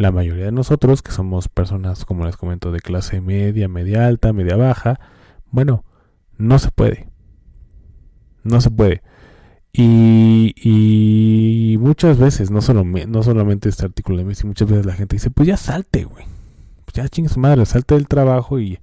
La 0.00 0.12
mayoría 0.12 0.46
de 0.46 0.52
nosotros, 0.52 1.02
que 1.02 1.12
somos 1.12 1.48
personas, 1.48 2.06
como 2.06 2.24
les 2.24 2.38
comento, 2.38 2.72
de 2.72 2.80
clase 2.80 3.20
media, 3.20 3.68
media 3.68 4.06
alta, 4.06 4.32
media 4.32 4.56
baja, 4.56 4.98
bueno, 5.50 5.84
no 6.38 6.58
se 6.58 6.70
puede. 6.70 7.10
No 8.42 8.62
se 8.62 8.70
puede. 8.70 9.02
Y, 9.74 10.54
y 10.56 11.76
muchas 11.76 12.16
veces, 12.16 12.50
no, 12.50 12.62
solo, 12.62 12.82
no 12.82 13.22
solamente 13.22 13.68
este 13.68 13.84
artículo 13.84 14.16
de 14.16 14.24
Messi, 14.24 14.46
muchas 14.46 14.70
veces 14.70 14.86
la 14.86 14.94
gente 14.94 15.16
dice, 15.16 15.30
pues 15.30 15.46
ya 15.46 15.58
salte, 15.58 16.04
güey. 16.04 16.24
Pues 16.86 16.94
ya 16.94 17.06
chingue 17.10 17.28
su 17.28 17.38
madre, 17.38 17.66
salte 17.66 17.94
del 17.94 18.08
trabajo 18.08 18.58
y... 18.58 18.78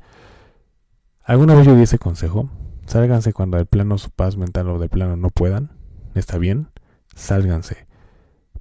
Alguna 1.24 1.56
vez 1.56 1.66
yo 1.66 1.76
di 1.76 1.82
ese 1.82 1.98
consejo, 1.98 2.48
sálganse 2.86 3.34
cuando 3.34 3.58
de 3.58 3.66
plano 3.66 3.98
su 3.98 4.12
paz 4.12 4.38
mental 4.38 4.70
o 4.70 4.78
de 4.78 4.88
plano 4.88 5.18
no 5.18 5.32
puedan, 5.32 5.72
está 6.14 6.38
bien, 6.38 6.68
sálganse, 7.16 7.88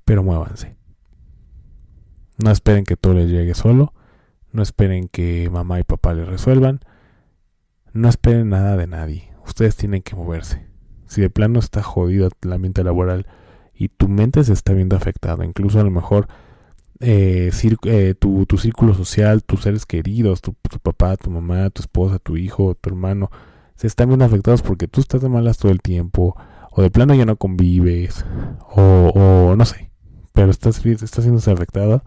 pero 0.06 0.22
muévanse. 0.22 0.74
No 2.38 2.50
esperen 2.50 2.84
que 2.84 2.96
todo 2.96 3.14
les 3.14 3.30
llegue 3.30 3.54
solo, 3.54 3.94
no 4.52 4.62
esperen 4.62 5.08
que 5.08 5.48
mamá 5.50 5.80
y 5.80 5.84
papá 5.84 6.14
les 6.14 6.28
resuelvan, 6.28 6.80
no 7.92 8.08
esperen 8.08 8.50
nada 8.50 8.76
de 8.76 8.86
nadie, 8.86 9.32
ustedes 9.46 9.76
tienen 9.76 10.02
que 10.02 10.16
moverse. 10.16 10.66
Si 11.06 11.20
de 11.20 11.30
plano 11.30 11.58
está 11.58 11.82
jodido 11.82 12.28
el 12.42 12.52
ambiente 12.52 12.84
laboral 12.84 13.26
y 13.74 13.88
tu 13.88 14.08
mente 14.08 14.44
se 14.44 14.52
está 14.52 14.72
viendo 14.72 14.96
afectada, 14.96 15.44
incluso 15.44 15.80
a 15.80 15.84
lo 15.84 15.90
mejor 15.90 16.28
eh, 17.00 17.50
eh, 17.84 18.14
tu, 18.18 18.46
tu, 18.46 18.58
círculo 18.58 18.94
social, 18.94 19.44
tus 19.44 19.62
seres 19.62 19.86
queridos, 19.86 20.40
tu, 20.40 20.54
papá, 20.82 21.16
tu 21.16 21.30
mamá, 21.30 21.70
tu 21.70 21.82
esposa, 21.82 22.18
tu 22.18 22.36
hijo, 22.36 22.74
tu 22.74 22.90
hermano, 22.90 23.30
se 23.74 23.86
están 23.86 24.08
viendo 24.08 24.24
afectados 24.24 24.62
porque 24.62 24.88
tú 24.88 25.00
estás 25.00 25.20
de 25.20 25.28
malas 25.28 25.58
todo 25.58 25.72
el 25.72 25.82
tiempo, 25.82 26.36
o 26.70 26.82
de 26.82 26.90
plano 26.90 27.14
ya 27.14 27.26
no 27.26 27.36
convives, 27.36 28.24
o, 28.70 29.12
o 29.14 29.56
no 29.56 29.64
sé, 29.64 29.85
pero 30.36 30.50
estás, 30.50 30.84
estás 30.84 31.24
siendo 31.24 31.38
afectado, 31.38 32.04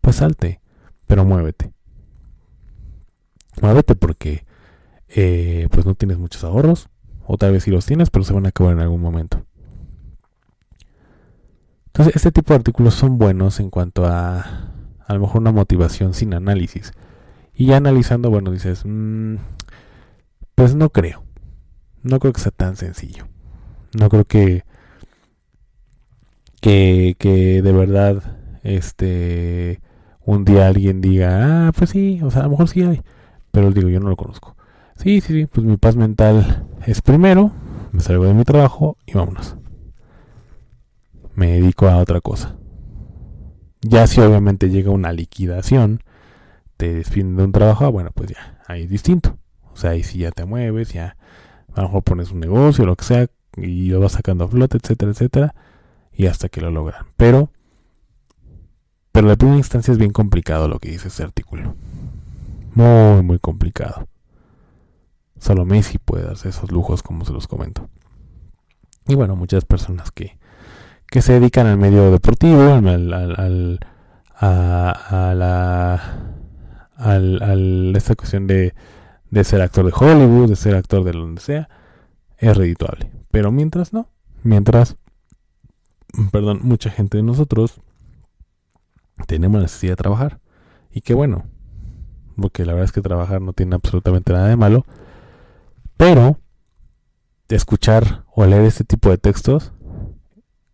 pues 0.00 0.16
salte, 0.16 0.60
pero 1.06 1.24
muévete. 1.24 1.72
Muévete 3.62 3.94
porque 3.94 4.44
eh, 5.06 5.68
pues 5.70 5.86
no 5.86 5.94
tienes 5.94 6.18
muchos 6.18 6.42
ahorros, 6.42 6.88
o 7.24 7.36
tal 7.36 7.52
vez 7.52 7.62
si 7.62 7.70
los 7.70 7.86
tienes, 7.86 8.10
pero 8.10 8.24
se 8.24 8.32
van 8.32 8.46
a 8.46 8.48
acabar 8.48 8.72
en 8.72 8.80
algún 8.80 9.00
momento. 9.00 9.46
Entonces, 11.86 12.16
este 12.16 12.32
tipo 12.32 12.52
de 12.52 12.56
artículos 12.56 12.94
son 12.94 13.16
buenos 13.16 13.60
en 13.60 13.70
cuanto 13.70 14.06
a 14.06 14.74
a 15.06 15.14
lo 15.14 15.20
mejor 15.20 15.40
una 15.40 15.52
motivación 15.52 16.14
sin 16.14 16.34
análisis. 16.34 16.92
Y 17.54 17.66
ya 17.66 17.76
analizando, 17.76 18.28
bueno, 18.28 18.50
dices, 18.50 18.82
mm, 18.84 19.36
pues 20.56 20.74
no 20.74 20.90
creo. 20.90 21.22
No 22.02 22.18
creo 22.18 22.32
que 22.32 22.40
sea 22.40 22.50
tan 22.50 22.74
sencillo. 22.74 23.28
No 23.96 24.08
creo 24.08 24.24
que, 24.24 24.64
que, 26.60 27.16
que 27.18 27.62
de 27.62 27.72
verdad, 27.72 28.22
este, 28.62 29.80
un 30.24 30.44
día 30.44 30.66
alguien 30.66 31.00
diga, 31.00 31.68
ah, 31.68 31.72
pues 31.72 31.90
sí, 31.90 32.20
o 32.22 32.30
sea, 32.30 32.42
a 32.42 32.44
lo 32.44 32.50
mejor 32.50 32.68
sí 32.68 32.82
hay. 32.82 33.02
Pero 33.50 33.70
digo, 33.70 33.88
yo 33.88 34.00
no 34.00 34.08
lo 34.08 34.16
conozco. 34.16 34.56
Sí, 34.96 35.20
sí, 35.20 35.32
sí, 35.32 35.46
pues 35.46 35.66
mi 35.66 35.76
paz 35.76 35.96
mental 35.96 36.66
es 36.86 37.02
primero, 37.02 37.52
me 37.92 38.00
salgo 38.00 38.24
de 38.24 38.34
mi 38.34 38.44
trabajo 38.44 38.96
y 39.06 39.12
vámonos. 39.14 39.56
Me 41.34 41.52
dedico 41.52 41.88
a 41.88 41.98
otra 41.98 42.20
cosa. 42.20 42.56
Ya 43.80 44.06
si 44.06 44.20
obviamente 44.20 44.70
llega 44.70 44.90
una 44.90 45.12
liquidación, 45.12 46.02
te 46.76 46.94
despiden 46.94 47.36
de 47.36 47.44
un 47.44 47.52
trabajo, 47.52 47.84
ah, 47.84 47.88
bueno, 47.90 48.10
pues 48.12 48.30
ya, 48.30 48.60
ahí 48.66 48.82
es 48.82 48.90
distinto. 48.90 49.38
O 49.72 49.76
sea, 49.76 49.90
ahí 49.90 50.02
sí 50.02 50.18
ya 50.18 50.32
te 50.32 50.44
mueves, 50.44 50.92
ya 50.92 51.16
a 51.74 51.82
lo 51.82 51.88
mejor 51.88 52.02
pones 52.02 52.32
un 52.32 52.40
negocio, 52.40 52.84
lo 52.84 52.96
que 52.96 53.04
sea, 53.04 53.26
y 53.56 53.90
lo 53.90 54.00
vas 54.00 54.12
sacando 54.12 54.44
a 54.44 54.48
flote, 54.48 54.78
etcétera, 54.78 55.12
etcétera, 55.12 55.54
y 56.18 56.26
hasta 56.26 56.48
que 56.50 56.60
lo 56.60 56.70
logran. 56.70 57.06
Pero, 57.16 57.50
pero 59.12 59.28
la 59.28 59.36
primera 59.36 59.56
instancia 59.56 59.92
es 59.92 59.98
bien 59.98 60.10
complicado 60.10 60.68
lo 60.68 60.80
que 60.80 60.90
dice 60.90 61.08
este 61.08 61.22
artículo. 61.22 61.76
Muy, 62.74 63.22
muy 63.22 63.38
complicado. 63.38 64.08
Solo 65.38 65.64
Messi 65.64 65.98
puede 65.98 66.24
darse 66.24 66.48
esos 66.48 66.72
lujos, 66.72 67.04
como 67.04 67.24
se 67.24 67.32
los 67.32 67.46
comento. 67.46 67.88
Y 69.06 69.14
bueno, 69.14 69.36
muchas 69.36 69.64
personas 69.64 70.10
que, 70.10 70.38
que 71.06 71.22
se 71.22 71.34
dedican 71.34 71.68
al 71.68 71.78
medio 71.78 72.10
deportivo, 72.10 72.74
al, 72.74 73.12
al, 73.12 73.78
a, 74.34 75.32
la, 75.36 76.02
al, 76.96 77.92
esta 77.94 78.16
cuestión 78.16 78.48
de, 78.48 78.74
de 79.30 79.44
ser 79.44 79.62
actor 79.62 79.86
de 79.86 79.92
Hollywood, 79.94 80.50
de 80.50 80.56
ser 80.56 80.74
actor 80.74 81.04
de 81.04 81.12
donde 81.12 81.40
sea, 81.40 81.68
es 82.38 82.56
redituable. 82.56 83.08
Pero 83.30 83.52
mientras 83.52 83.92
no, 83.92 84.10
mientras, 84.42 84.96
perdón, 86.32 86.60
mucha 86.62 86.90
gente 86.90 87.18
de 87.18 87.22
nosotros 87.22 87.80
tenemos 89.26 89.60
necesidad 89.60 89.92
de 89.92 89.96
trabajar. 89.96 90.40
Y 90.90 91.02
qué 91.02 91.14
bueno, 91.14 91.44
porque 92.36 92.64
la 92.64 92.72
verdad 92.72 92.86
es 92.86 92.92
que 92.92 93.02
trabajar 93.02 93.40
no 93.40 93.52
tiene 93.52 93.74
absolutamente 93.74 94.32
nada 94.32 94.48
de 94.48 94.56
malo 94.56 94.84
pero 95.98 96.38
escuchar 97.48 98.24
o 98.32 98.46
leer 98.46 98.64
este 98.64 98.84
tipo 98.84 99.10
de 99.10 99.18
textos 99.18 99.72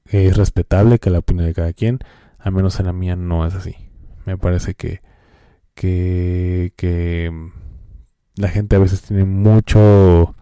es 0.05 0.37
respetable 0.37 0.99
que 0.99 1.09
la 1.09 1.21
opinión 1.21 1.47
de 1.47 1.55
cada 1.55 1.73
quien, 1.73 1.99
al 2.39 2.53
menos 2.53 2.79
en 2.79 2.87
la 2.87 2.93
mía 2.93 3.17
no 3.17 3.47
es 3.47 3.55
así. 3.55 3.75
Me 4.27 4.37
parece 4.37 4.75
que, 4.75 5.01
que, 5.75 6.75
que 6.77 7.33
la 8.37 8.49
gente 8.49 8.77
a 8.77 8.81
veces 8.81 9.01
tiene 9.01 9.25
mucho, 9.25 10.35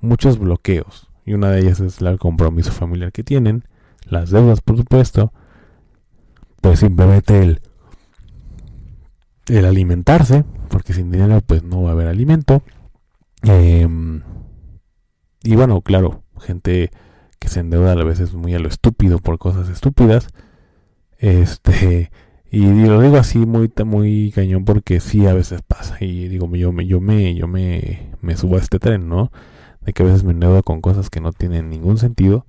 muchos 0.00 0.38
bloqueos 0.38 1.10
y 1.26 1.34
una 1.34 1.50
de 1.50 1.60
ellas 1.60 1.80
es 1.80 2.00
el 2.00 2.18
compromiso 2.18 2.72
familiar 2.72 3.12
que 3.12 3.22
tienen, 3.22 3.64
las 4.06 4.30
deudas 4.30 4.60
por 4.60 4.76
supuesto, 4.76 5.32
pues 6.60 6.80
simplemente 6.80 7.42
el, 7.42 7.60
el 9.48 9.64
alimentarse, 9.64 10.44
porque 10.68 10.92
sin 10.92 11.10
dinero 11.10 11.40
pues 11.46 11.62
no 11.62 11.82
va 11.82 11.90
a 11.90 11.92
haber 11.92 12.08
alimento 12.08 12.62
Em, 13.42 14.22
y 15.42 15.56
bueno, 15.56 15.80
claro, 15.82 16.22
gente 16.40 16.90
que 17.38 17.48
se 17.48 17.60
endeuda 17.60 17.92
a 17.92 18.04
veces 18.04 18.34
muy 18.34 18.54
a 18.54 18.58
lo 18.58 18.68
estúpido 18.68 19.18
por 19.18 19.38
cosas 19.38 19.68
estúpidas. 19.68 20.28
Este, 21.18 22.10
y 22.50 22.66
lo 22.86 23.00
digo 23.00 23.16
así 23.16 23.38
muy 23.38 23.72
muy 23.84 24.32
cañón 24.32 24.64
porque 24.64 25.00
sí 25.00 25.26
a 25.26 25.34
veces 25.34 25.62
pasa 25.62 25.96
y 26.00 26.28
digo, 26.28 26.54
yo 26.56 26.72
me 26.72 26.86
yo 26.86 27.00
me 27.00 27.34
yo 27.34 27.48
me, 27.48 28.10
me 28.20 28.36
subo 28.36 28.56
a 28.56 28.60
este 28.60 28.78
tren, 28.78 29.08
¿no? 29.08 29.30
De 29.82 29.92
que 29.92 30.02
a 30.02 30.06
veces 30.06 30.24
me 30.24 30.32
endeudo 30.32 30.62
con 30.62 30.80
cosas 30.80 31.10
que 31.10 31.20
no 31.20 31.32
tienen 31.32 31.70
ningún 31.70 31.98
sentido, 31.98 32.46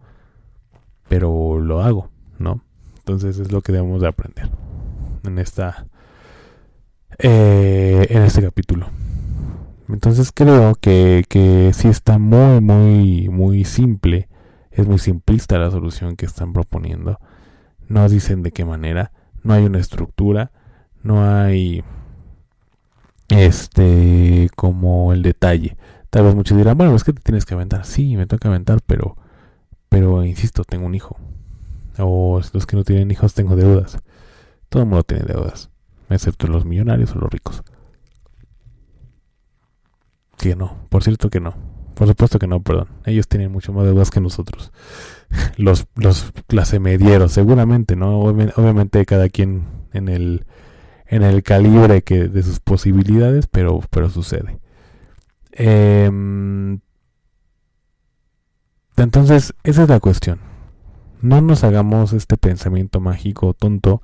pero 1.08 1.60
lo 1.60 1.82
hago, 1.82 2.10
¿no? 2.40 2.62
Entonces 3.00 3.40
es 3.40 3.52
lo 3.52 3.62
que 3.62 3.72
debemos 3.72 4.02
de 4.02 4.08
aprender 4.08 4.50
en 5.24 5.40
esta 5.40 5.88
eh, 7.20 8.08
en 8.10 8.22
este 8.24 8.42
capítulo. 8.42 8.88
Entonces 9.90 10.32
creo 10.34 10.76
que, 10.76 11.24
que 11.30 11.72
sí 11.74 11.88
está 11.88 12.18
muy, 12.18 12.62
muy, 12.62 13.30
muy 13.30 13.64
simple. 13.64 14.28
Es 14.72 14.86
muy 14.88 15.00
simplista 15.00 15.58
la 15.58 15.72
solución 15.72 16.16
que 16.16 16.26
están 16.26 16.54
proponiendo. 16.54 17.20
No 17.88 18.08
dicen 18.10 18.44
de 18.44 18.52
qué 18.52 18.66
manera. 18.66 19.12
No 19.44 19.54
hay 19.54 19.66
una 19.66 19.80
estructura. 19.80 20.52
no 21.04 21.24
hay 21.24 21.84
este 23.30 24.50
como 24.56 25.14
el 25.14 25.22
detalle. 25.22 25.78
Tal 26.10 26.24
vez 26.26 26.36
muchos 26.36 26.58
dirán, 26.58 26.78
bueno, 26.78 26.96
es 26.96 27.04
que 27.04 27.14
te 27.14 27.22
tienes 27.22 27.46
que 27.46 27.54
aventar. 27.54 27.86
Sí, 27.86 28.16
me 28.18 28.28
toca 28.28 28.50
aventar, 28.50 28.80
pero 28.86 29.18
pero 29.90 30.24
insisto, 30.26 30.64
tengo 30.64 30.86
un 30.86 30.96
hijo. 30.96 31.18
O 31.98 32.42
los 32.54 32.66
que 32.66 32.76
no 32.76 32.84
tienen 32.84 33.12
hijos 33.12 33.34
tengo 33.34 33.56
deudas. 33.56 33.98
Todo 34.70 34.84
el 34.84 34.90
mundo 34.90 35.04
tiene 35.04 35.24
deudas, 35.24 35.70
excepto 36.10 36.48
los 36.48 36.66
millonarios 36.66 37.16
o 37.16 37.20
los 37.20 37.32
ricos. 37.32 37.64
Que 40.38 40.56
no, 40.56 40.78
por 40.90 41.04
cierto 41.04 41.30
que 41.30 41.40
no. 41.40 41.56
Por 41.96 42.08
supuesto 42.08 42.38
que 42.38 42.46
no, 42.46 42.62
perdón. 42.62 42.90
Ellos 43.06 43.28
tienen 43.28 43.52
mucho 43.52 43.74
más 43.74 43.86
deudas 43.86 44.12
que 44.12 44.22
nosotros. 44.22 44.72
Los, 45.58 45.88
los 45.96 46.32
clase 46.46 46.80
medieros, 46.80 47.34
seguramente, 47.34 47.98
¿no? 47.98 48.20
Obviamente 48.22 49.06
cada 49.06 49.28
quien 49.28 49.66
en 49.92 50.08
el, 50.08 50.46
en 51.08 51.24
el 51.24 51.44
calibre 51.44 52.02
que 52.04 52.30
de 52.30 52.44
sus 52.44 52.62
posibilidades, 52.62 53.48
pero, 53.48 53.82
pero 53.90 54.10
sucede. 54.10 54.60
Em, 55.52 56.80
entonces, 59.04 59.54
esa 59.64 59.84
es 59.84 59.90
la 59.90 60.00
cuestión. 60.00 60.40
No 61.22 61.42
nos 61.42 61.64
hagamos 61.64 62.14
este 62.14 62.38
pensamiento 62.38 63.00
mágico 63.00 63.54
tonto 63.54 64.02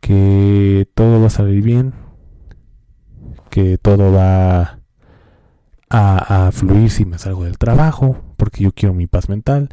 que 0.00 0.88
todo 0.94 1.20
va 1.20 1.28
a 1.28 1.30
salir 1.30 1.62
bien, 1.62 1.94
que 3.50 3.78
todo 3.78 4.12
va 4.12 4.78
a, 5.88 6.50
fluir 6.52 6.90
si 6.90 7.04
me 7.04 7.18
salgo 7.18 7.44
del 7.44 7.58
trabajo, 7.58 8.16
porque 8.36 8.64
yo 8.64 8.72
quiero 8.72 8.94
mi 8.94 9.06
paz 9.06 9.28
mental. 9.28 9.68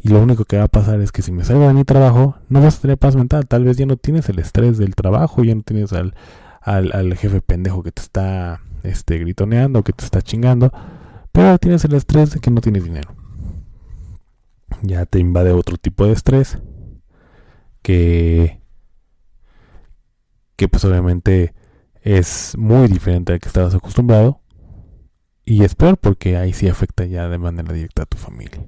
Y 0.00 0.08
lo 0.08 0.22
único 0.22 0.44
que 0.44 0.58
va 0.58 0.64
a 0.64 0.68
pasar 0.68 1.00
es 1.00 1.12
que 1.12 1.22
si 1.22 1.32
me 1.32 1.44
salgo 1.44 1.66
de 1.66 1.74
mi 1.74 1.84
trabajo, 1.84 2.36
no 2.48 2.60
vas 2.60 2.78
a 2.78 2.80
tener 2.82 2.98
paz 2.98 3.16
mental. 3.16 3.46
Tal 3.46 3.64
vez 3.64 3.76
ya 3.76 3.86
no 3.86 3.96
tienes 3.96 4.28
el 4.28 4.38
estrés 4.38 4.78
del 4.78 4.94
trabajo, 4.94 5.44
ya 5.44 5.54
no 5.54 5.62
tienes 5.62 5.92
al, 5.92 6.14
al, 6.60 7.14
jefe 7.16 7.40
pendejo 7.40 7.82
que 7.82 7.92
te 7.92 8.02
está 8.02 8.60
este, 8.82 9.18
gritoneando, 9.18 9.82
que 9.82 9.92
te 9.92 10.04
está 10.04 10.22
chingando. 10.22 10.72
Pero 11.32 11.58
tienes 11.58 11.84
el 11.84 11.94
estrés 11.94 12.32
de 12.32 12.40
que 12.40 12.50
no 12.50 12.60
tienes 12.60 12.84
dinero. 12.84 13.10
Ya 14.86 15.06
te 15.06 15.18
invade 15.18 15.52
otro 15.52 15.76
tipo 15.78 16.06
de 16.06 16.12
estrés. 16.12 16.58
Que, 17.82 18.60
que 20.56 20.68
pues 20.68 20.84
obviamente 20.84 21.54
es 22.02 22.54
muy 22.58 22.88
diferente 22.88 23.32
al 23.32 23.40
que 23.40 23.48
estabas 23.48 23.74
acostumbrado 23.74 24.40
y 25.44 25.64
es 25.64 25.74
peor 25.74 25.98
porque 25.98 26.36
ahí 26.36 26.52
sí 26.52 26.68
afecta 26.68 27.04
ya 27.04 27.28
de 27.28 27.38
manera 27.38 27.72
directa 27.72 28.02
a 28.02 28.06
tu 28.06 28.16
familia. 28.16 28.64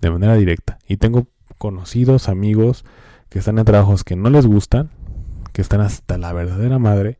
De 0.00 0.10
manera 0.10 0.34
directa. 0.34 0.78
Y 0.86 0.96
tengo 0.96 1.28
conocidos, 1.58 2.28
amigos, 2.28 2.84
que 3.28 3.38
están 3.38 3.58
en 3.58 3.64
trabajos 3.64 4.02
que 4.02 4.16
no 4.16 4.30
les 4.30 4.46
gustan, 4.46 4.90
que 5.52 5.62
están 5.62 5.80
hasta 5.80 6.18
la 6.18 6.32
verdadera 6.32 6.78
madre, 6.78 7.18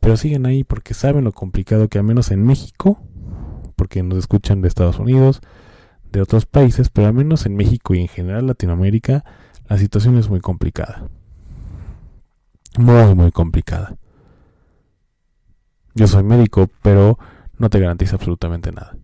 pero 0.00 0.16
siguen 0.16 0.46
ahí 0.46 0.64
porque 0.64 0.94
saben 0.94 1.24
lo 1.24 1.32
complicado 1.32 1.88
que 1.88 1.98
al 1.98 2.04
menos 2.04 2.30
en 2.30 2.44
México, 2.44 3.00
porque 3.76 4.02
nos 4.02 4.18
escuchan 4.18 4.62
de 4.62 4.68
Estados 4.68 4.98
Unidos, 4.98 5.40
de 6.16 6.22
otros 6.22 6.46
países, 6.46 6.88
pero 6.88 7.08
al 7.08 7.12
menos 7.12 7.44
en 7.44 7.56
México 7.56 7.94
y 7.94 8.00
en 8.00 8.08
general 8.08 8.46
Latinoamérica, 8.46 9.22
la 9.68 9.76
situación 9.76 10.16
es 10.16 10.30
muy 10.30 10.40
complicada. 10.40 11.08
Muy, 12.78 13.14
muy 13.14 13.32
complicada. 13.32 13.96
Yo 15.94 16.06
soy 16.06 16.24
médico, 16.24 16.70
pero 16.82 17.18
no 17.58 17.68
te 17.68 17.80
garantiza 17.80 18.16
absolutamente 18.16 18.72
nada. 18.72 18.96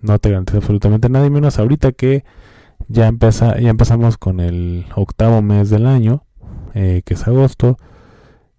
No 0.00 0.18
te 0.18 0.30
garantiza 0.30 0.58
absolutamente 0.58 1.08
nada, 1.08 1.26
y 1.26 1.30
menos 1.30 1.60
ahorita 1.60 1.92
que 1.92 2.24
ya, 2.88 3.06
empieza, 3.06 3.56
ya 3.60 3.70
empezamos 3.70 4.18
con 4.18 4.40
el 4.40 4.86
octavo 4.96 5.42
mes 5.42 5.70
del 5.70 5.86
año, 5.86 6.24
eh, 6.74 7.02
que 7.04 7.14
es 7.14 7.26
agosto. 7.28 7.76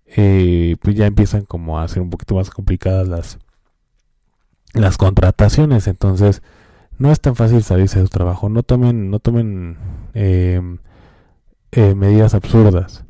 Eh, 0.05 0.77
pues 0.81 0.95
ya 0.95 1.05
empiezan 1.05 1.43
como 1.43 1.79
a 1.79 1.87
ser 1.89 2.01
un 2.01 2.09
poquito 2.09 2.35
más 2.35 2.49
complicadas 2.49 3.09
las, 3.09 3.39
las 4.73 4.97
contrataciones. 4.97 5.87
Entonces, 5.87 6.41
no 7.01 7.11
es 7.11 7.19
tan 7.19 7.35
fácil 7.35 7.63
salirse 7.63 7.97
de 7.97 8.05
su 8.05 8.11
trabajo. 8.11 8.47
No 8.47 8.61
tomen, 8.61 9.09
no 9.09 9.17
tomen 9.17 9.75
em, 10.13 10.77
eh, 11.71 11.95
medidas 11.95 12.35
absurdas. 12.35 13.05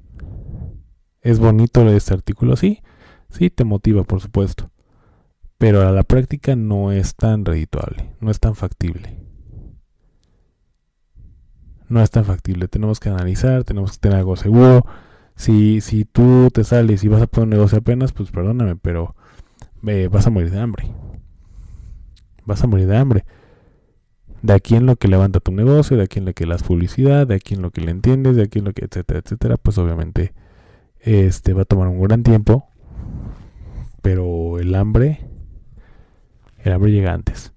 Es 1.20 1.40
bonito 1.40 1.86
este 1.90 2.14
artículo, 2.14 2.56
sí 2.56 2.82
Sí, 3.28 3.50
te 3.50 3.66
motiva, 3.66 4.06
por 4.06 4.22
supuesto. 4.22 4.72
Pero 5.58 5.86
a 5.86 5.92
la 5.92 6.04
práctica 6.04 6.56
no 6.56 6.94
es 6.94 7.16
tan 7.16 7.44
redituable, 7.44 8.16
no 8.22 8.32
es 8.32 8.40
tan 8.40 8.56
factible. 8.56 9.20
No 11.90 12.02
es 12.02 12.12
tan 12.12 12.24
factible. 12.24 12.70
Tenemos 12.70 13.02
que 13.02 13.10
analizar, 13.10 13.66
tenemos 13.66 13.92
que 13.92 13.98
tener 14.00 14.20
algo 14.20 14.38
seguro. 14.38 14.86
Si, 15.36 15.82
si 15.82 16.06
tú 16.06 16.48
te 16.54 16.64
sales 16.64 17.04
y 17.04 17.10
vas 17.10 17.22
a 17.22 17.28
poner 17.28 17.44
un 17.44 17.50
negocio 17.50 17.80
apenas, 17.80 18.14
pues 18.14 18.32
perdóname, 18.32 18.78
pero 18.78 19.16
eh, 19.86 20.08
vas 20.10 20.28
a 20.28 20.30
morir 20.30 20.50
de 20.50 20.62
hambre. 20.62 20.94
Vas 22.46 22.64
a 22.64 22.68
morir 22.68 22.88
de 22.88 22.96
hambre. 22.96 23.26
De 24.42 24.54
aquí 24.54 24.76
en 24.76 24.86
lo 24.86 24.96
que 24.96 25.08
levanta 25.08 25.40
tu 25.40 25.52
negocio, 25.52 25.98
de 25.98 26.04
aquí 26.04 26.20
en 26.20 26.26
lo 26.26 26.34
que 26.34 26.46
las 26.46 26.64
publicidad, 26.64 27.28
de 27.28 27.36
aquí 27.36 27.54
en 27.54 27.62
lo 27.62 27.72
que 27.72 27.82
le 27.82 27.92
entiendes, 27.92 28.36
de 28.36 28.44
aquí 28.44 28.60
en 28.60 28.66
lo 28.66 28.74
que 28.74 28.86
etcétera, 28.86 29.20
etcétera, 29.20 29.58
pues 29.58 29.78
obviamente 29.78 30.34
este 31.00 31.54
va 31.54 31.64
a 31.64 31.66
tomar 31.66 31.88
un 31.88 32.02
gran 32.02 32.24
tiempo 32.24 32.72
pero 34.02 34.60
el 34.60 34.74
hambre, 34.76 35.28
el 36.60 36.74
hambre 36.74 36.92
llega 36.92 37.14
antes. 37.14 37.54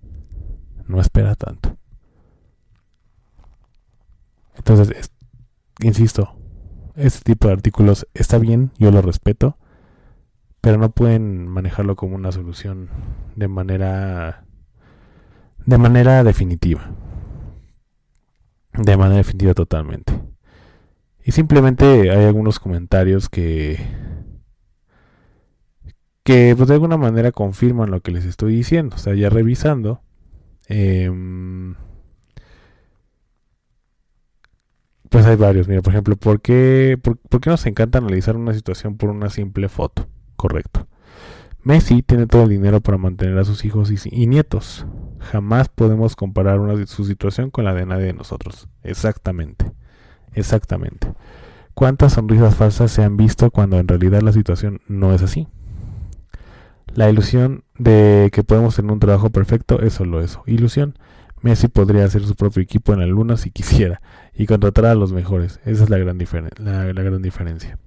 No 0.87 1.01
espera 1.01 1.35
tanto. 1.35 1.77
Entonces, 4.57 5.11
insisto, 5.81 6.37
este 6.95 7.21
tipo 7.33 7.49
de 7.49 7.55
artículos 7.55 8.07
está 8.15 8.39
bien, 8.39 8.71
yo 8.79 8.91
lo 8.91 9.03
respeto, 9.03 9.57
pero 10.61 10.79
no 10.79 10.91
pueden 10.91 11.49
manejarlo 11.49 11.97
como 11.97 12.15
una 12.15 12.33
solución 12.33 12.89
de 13.37 13.49
manera 13.49 14.44
de 15.67 15.79
manera 15.79 16.25
definitiva. 16.25 16.91
De 18.73 18.97
manera 18.97 19.19
definitiva 19.19 19.55
totalmente. 19.55 20.13
Y 21.25 21.33
simplemente 21.33 22.11
hay 22.11 22.25
algunos 22.25 22.59
comentarios 22.59 23.29
que 23.29 23.79
que 26.25 26.55
pues 26.57 26.69
de 26.69 26.75
alguna 26.75 26.97
manera 26.97 27.33
confirman 27.33 27.91
lo 27.91 28.01
que 28.01 28.11
les 28.11 28.25
estoy 28.25 28.57
diciendo. 28.57 28.97
O 28.97 28.99
sea, 28.99 29.15
ya 29.15 29.31
revisando. 29.31 30.03
Em, 30.69 31.75
pues 35.11 35.27
hay 35.27 35.37
varios. 35.37 35.69
Mira, 35.69 35.83
por 35.83 35.93
ejemplo, 35.93 36.17
¿por 36.17 36.41
qué, 36.41 36.99
por, 37.01 37.19
qué 37.41 37.51
nos 37.51 37.65
encanta 37.67 37.99
analizar 37.99 38.37
una 38.37 38.55
situación 38.55 38.97
por 38.97 39.11
una 39.11 39.31
simple 39.31 39.69
foto? 39.69 40.09
Correcto. 40.37 40.89
Messi 41.63 42.03
tiene 42.03 42.27
todo 42.27 42.45
el 42.45 42.49
dinero 42.51 42.81
para 42.81 42.99
mantener 42.99 43.39
a 43.39 43.45
sus 43.45 43.65
hijos 43.65 43.93
y, 44.07 44.27
nietos. 44.27 44.87
Jamás 45.31 45.69
podemos 45.69 46.17
comparar 46.17 46.59
su 46.87 47.05
situación 47.05 47.51
con 47.51 47.65
la 47.65 47.75
de 47.75 47.87
nadie 47.87 48.07
de 48.07 48.13
nosotros. 48.13 48.69
Exactamente. 48.83 49.73
Exactamente. 50.35 51.13
¿Cuántas 51.75 52.13
sonrisas 52.13 52.55
falsas 52.55 52.93
se 52.93 53.03
han 53.03 53.17
visto 53.17 53.51
cuando 53.51 53.79
en 53.79 53.89
realidad 53.89 54.23
la 54.23 54.33
situación 54.33 54.81
no 54.87 55.13
es 55.13 55.23
así? 55.23 55.49
La 56.95 57.11
ilusión 57.11 57.65
de 57.77 58.31
que 58.33 58.45
podemos 58.45 58.77
tener 58.77 58.93
un 58.93 59.01
trabajo 59.01 59.31
perfecto 59.31 59.81
es 59.81 59.95
solo 59.95 60.21
eso, 60.21 60.45
ilusión. 60.47 60.97
Messi 61.43 61.69
podría 61.69 62.05
hacer 62.05 62.25
su 62.25 62.37
propio 62.37 62.63
equipo 62.63 62.93
en 62.93 63.01
la 63.01 63.07
luna 63.07 63.37
si 63.37 63.51
quisiera 63.51 64.01
y 64.33 64.47
contratar 64.47 64.87
a 64.87 64.95
los 64.95 65.13
mejores. 65.13 65.61
Esa 65.65 65.85
es 65.85 65.91
la 65.91 65.99
gran, 65.99 66.19
la, 66.59 66.93
gran 66.93 67.21
diferencia. 67.21 67.79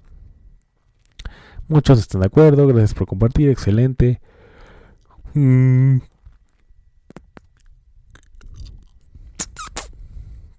Muchos 1.66 1.98
están 1.98 2.20
de 2.20 2.26
acuerdo, 2.26 2.66
gracias 2.66 2.94
por 2.94 3.06
compartir, 3.06 3.48
excelente. 3.48 4.20
Mm. 5.34 5.98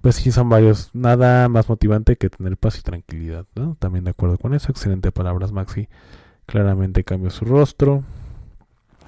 Pues 0.01 0.15
sí, 0.15 0.31
son 0.31 0.49
varios. 0.49 0.89
Nada 0.93 1.49
más 1.49 1.67
motivante 1.67 2.15
que 2.15 2.29
tener 2.29 2.57
paz 2.57 2.79
y 2.79 2.81
tranquilidad. 2.81 3.45
¿no? 3.55 3.75
También 3.79 4.05
de 4.05 4.11
acuerdo 4.11 4.37
con 4.37 4.53
eso. 4.53 4.71
Excelente 4.71 5.11
palabras, 5.11 5.51
Maxi. 5.51 5.89
Claramente 6.45 7.03
cambió 7.03 7.29
su 7.29 7.45
rostro. 7.45 8.03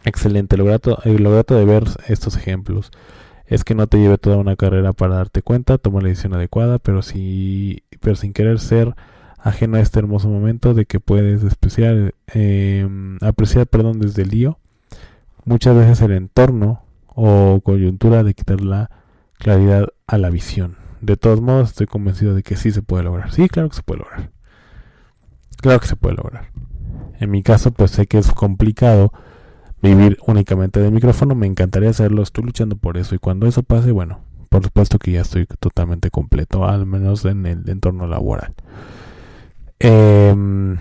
Excelente, 0.04 0.58
lo 0.58 0.66
grato, 0.66 0.98
eh, 1.04 1.20
lo 1.20 1.32
de 1.32 1.66
ver 1.66 1.84
estos 2.08 2.36
ejemplos 2.36 2.92
es 3.52 3.66
que 3.66 3.76
no 3.76 3.86
te 3.88 3.98
lleve 3.98 4.18
toda 4.18 4.38
una 4.38 4.56
carrera 4.56 4.94
para 4.94 5.16
darte 5.16 5.42
cuenta, 5.42 5.78
toma 5.78 6.00
la 6.00 6.08
decisión 6.08 6.34
adecuada, 6.34 6.80
pero, 6.80 7.02
si, 7.02 7.84
pero 8.00 8.16
sin 8.16 8.32
querer 8.32 8.60
ser 8.60 8.96
ajeno 9.38 9.76
a 9.76 9.82
este 9.82 10.00
hermoso 10.00 10.30
momento 10.30 10.74
de 10.74 10.86
que 10.86 11.02
puedes 11.02 11.44
especial, 11.44 12.16
em, 12.28 13.18
apreciar 13.22 13.68
perdón, 13.68 14.00
desde 14.00 14.22
el 14.22 14.30
lío. 14.30 14.58
Muchas 15.44 15.76
veces 15.76 16.00
el 16.02 16.14
entorno 16.14 16.84
o 17.08 17.60
coyuntura 17.62 18.24
de 18.24 18.34
quitar 18.34 18.62
la 18.62 18.90
claridad 19.38 19.90
a 20.08 20.18
la 20.18 20.30
visión. 20.30 20.78
De 21.02 21.18
todos 21.18 21.42
modos, 21.42 21.70
estoy 21.70 21.88
convencido 21.88 22.36
de 22.36 22.44
que 22.44 22.56
sí 22.56 22.72
se 22.72 22.84
puede 22.84 23.04
lograr. 23.04 23.32
Sí, 23.32 23.50
claro 23.50 23.70
que 23.70 23.76
se 23.76 23.84
puede 23.84 24.02
lograr. 24.02 24.32
Claro 25.58 25.80
que 25.80 25.88
se 25.88 25.96
puede 25.96 26.16
lograr. 26.16 26.52
En 27.20 27.32
mi 27.32 27.44
caso, 27.44 27.72
pues 27.72 27.92
sé 27.92 28.08
que 28.08 28.20
es 28.20 28.32
complicado 28.32 29.12
vivir 29.82 30.18
únicamente 30.28 30.80
de 30.80 30.92
micrófono. 30.92 31.36
Me 31.36 31.48
encantaría 31.48 31.90
hacerlo, 31.90 32.22
estoy 32.22 32.44
luchando 32.44 32.76
por 32.76 32.98
eso. 32.98 33.16
Y 33.16 33.20
cuando 33.20 33.48
eso 33.48 33.64
pase, 33.64 33.92
bueno, 33.92 34.22
por 34.50 34.64
supuesto 34.64 35.00
que 35.00 35.12
ya 35.12 35.22
estoy 35.22 35.48
totalmente 35.60 36.12
completo, 36.12 36.66
al 36.66 36.86
menos 36.86 37.26
en 37.26 37.46
el 37.46 37.70
entorno 37.70 38.06
laboral. 38.06 38.54
Em, 39.80 40.78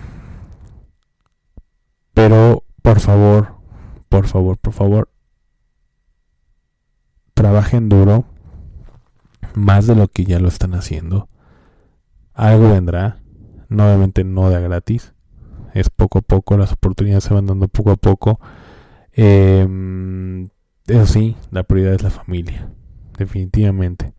pero, 2.13 2.63
por 2.83 2.99
favor, 2.99 3.55
por 4.09 4.27
favor, 4.27 4.57
por 4.57 4.73
favor, 4.73 5.09
trabajen 7.33 7.89
duro, 7.89 8.25
más 9.55 9.87
de 9.87 9.95
lo 9.95 10.07
que 10.07 10.25
ya 10.25 10.39
lo 10.39 10.47
están 10.47 10.73
haciendo. 10.73 11.29
Algo 12.33 12.71
vendrá, 12.71 13.19
nuevamente 13.69 14.23
no 14.23 14.49
de 14.49 14.61
gratis, 14.61 15.13
es 15.73 15.89
poco 15.89 16.19
a 16.19 16.21
poco, 16.21 16.57
las 16.57 16.73
oportunidades 16.73 17.23
se 17.23 17.33
van 17.33 17.47
dando 17.47 17.67
poco 17.67 17.91
a 17.91 17.95
poco. 17.95 18.39
Em, 19.13 20.49
eso 20.87 21.05
sí, 21.05 21.35
la 21.51 21.63
prioridad 21.63 21.93
es 21.93 22.03
la 22.03 22.09
familia, 22.09 22.69
definitivamente. 23.17 24.13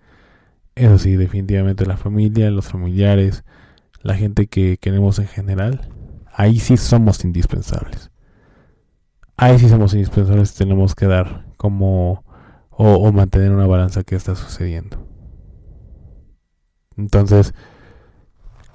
Eso 0.74 0.98
sí, 0.98 1.16
definitivamente 1.16 1.84
la 1.86 1.96
familia, 1.96 2.50
los 2.50 2.68
familiares, 2.68 3.44
la 4.02 4.14
gente 4.14 4.46
que 4.46 4.78
queremos 4.78 5.18
en 5.18 5.26
general, 5.26 5.88
ahí 6.32 6.58
sí 6.58 6.76
somos 6.76 7.24
indispensables. 7.24 8.10
Ahí 9.36 9.58
sí 9.58 9.68
somos 9.68 9.94
indispensables, 9.94 10.54
tenemos 10.54 10.94
que 10.94 11.06
dar 11.06 11.46
como 11.56 12.24
o, 12.70 13.12
mantener 13.12 13.52
una 13.52 13.66
balanza 13.66 14.02
que 14.02 14.16
está 14.16 14.34
sucediendo. 14.34 15.06
Entonces, 16.96 17.54